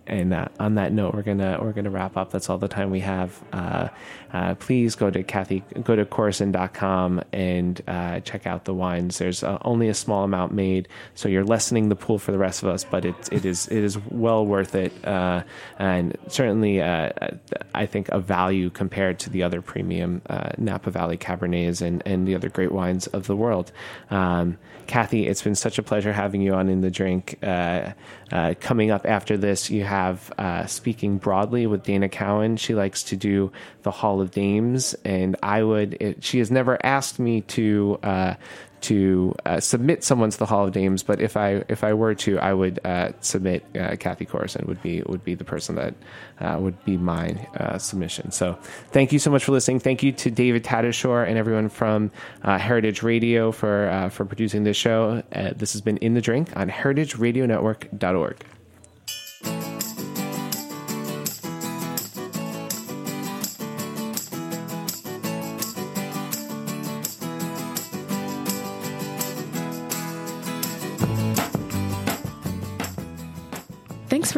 and 0.07 0.35
uh, 0.35 0.49
on 0.59 0.75
that 0.75 0.93
note, 0.93 1.15
we're 1.15 1.23
gonna 1.23 1.59
we're 1.61 1.73
gonna 1.73 1.91
wrap 1.91 2.17
up. 2.17 2.31
That's 2.31 2.51
all 2.51 2.59
the 2.59 2.69
time 2.69 2.91
we 2.91 3.01
have. 3.01 3.41
Uh, 3.53 3.89
uh, 4.33 4.55
please 4.57 4.95
go 4.95 5.11
to 5.11 5.23
Kathy, 5.23 5.63
go 5.83 5.95
to 5.95 6.05
Corison.com 6.05 7.23
and 7.33 7.81
uh, 7.87 8.21
check 8.21 8.47
out 8.47 8.65
the 8.65 8.75
wines. 8.75 9.19
There's 9.19 9.45
uh, 9.45 9.59
only 9.63 9.89
a 9.89 9.95
small 9.95 10.25
amount 10.25 10.53
made, 10.53 10.89
so 11.15 11.29
you're 11.29 11.45
lessening 11.45 11.89
the 11.89 11.97
pool 11.97 12.19
for 12.19 12.33
the 12.33 12.39
rest 12.39 12.63
of 12.63 12.69
us, 12.69 12.85
but 12.85 13.05
it 13.05 13.15
it 13.31 13.45
is 13.45 13.69
it 13.69 13.85
is 13.85 13.99
well 14.11 14.45
worth 14.45 14.75
it, 14.75 14.93
uh, 15.07 15.45
and 15.79 16.17
certainly 16.29 16.83
I 16.83 17.87
think 17.87 18.09
a 18.09 18.19
value 18.19 18.71
compared 18.71 19.19
to 19.21 19.31
the 19.31 19.43
other 19.43 19.63
premium 19.63 20.23
Napa 20.59 20.91
Valley 20.91 21.17
Cabernets 21.17 21.81
and 21.81 22.03
and 22.07 22.27
the 22.27 22.35
other 22.35 22.49
great 22.49 22.73
wines 22.73 23.07
of 23.09 23.27
the 23.27 23.37
world. 23.37 23.71
Um, 24.11 24.59
Kathy, 24.89 25.29
it's 25.29 25.43
been 25.43 25.55
such 25.55 25.79
a 25.79 25.83
pleasure 25.83 26.13
having 26.13 26.43
you 26.43 26.55
on 26.55 26.69
in 26.69 26.81
the 26.81 26.91
drink. 26.91 27.39
Coming 27.41 28.91
up 28.91 29.07
after 29.07 29.37
this, 29.37 29.71
you 29.71 29.85
have 29.93 30.33
uh, 30.39 30.65
speaking 30.65 31.19
broadly 31.19 31.67
with 31.67 31.83
Dana 31.83 32.09
Cowin. 32.09 32.59
She 32.59 32.75
likes 32.75 33.03
to 33.05 33.17
do 33.17 33.53
the 33.83 33.91
Hall 33.91 34.23
of 34.23 34.31
Dames, 34.31 34.95
and 35.05 35.37
I 35.43 35.63
would. 35.63 35.99
It, 36.01 36.25
she 36.25 36.39
has 36.39 36.51
never 36.51 36.79
asked 36.85 37.19
me 37.19 37.43
to 37.43 37.99
uh, 38.03 38.35
to 38.83 39.35
uh, 39.45 39.61
submit 39.61 40.03
someone 40.03 40.31
to 40.31 40.39
the 40.39 40.47
Hall 40.47 40.65
of 40.67 40.73
Dames, 40.73 41.03
but 41.03 41.21
if 41.21 41.37
I 41.37 41.63
if 41.69 41.85
I 41.85 41.93
were 41.93 42.15
to, 42.15 42.39
I 42.39 42.55
would 42.55 42.81
uh, 42.87 43.13
submit 43.21 43.65
uh, 43.79 43.97
Kathy 43.97 44.25
Corison 44.25 44.67
would 44.67 44.81
be 44.81 45.03
would 45.03 45.25
be 45.25 45.35
the 45.35 45.45
person 45.45 45.75
that 45.75 45.95
uh, 46.41 46.57
would 46.59 46.83
be 46.87 46.97
my 46.97 47.47
submission. 47.77 48.33
So 48.33 48.59
thank 48.93 49.13
you 49.13 49.19
so 49.19 49.31
much 49.31 49.45
for 49.45 49.53
listening. 49.53 49.81
Thank 49.81 50.03
you 50.03 50.13
to 50.13 50.31
David 50.31 50.65
Tatasciore 50.65 51.29
and 51.29 51.37
everyone 51.37 51.69
from 51.69 52.11
Heritage 52.43 53.03
Radio 53.03 53.53
for 53.53 54.09
for 54.11 54.25
producing 54.25 54.65
this 54.65 54.79
show. 54.79 55.23
this 55.31 55.73
has 55.73 55.83
been 55.83 55.99
In 55.99 56.15
the 56.15 56.23
Drink 56.23 56.57
on 56.57 56.71
HeritageRadioNetwork.org. 56.71 58.37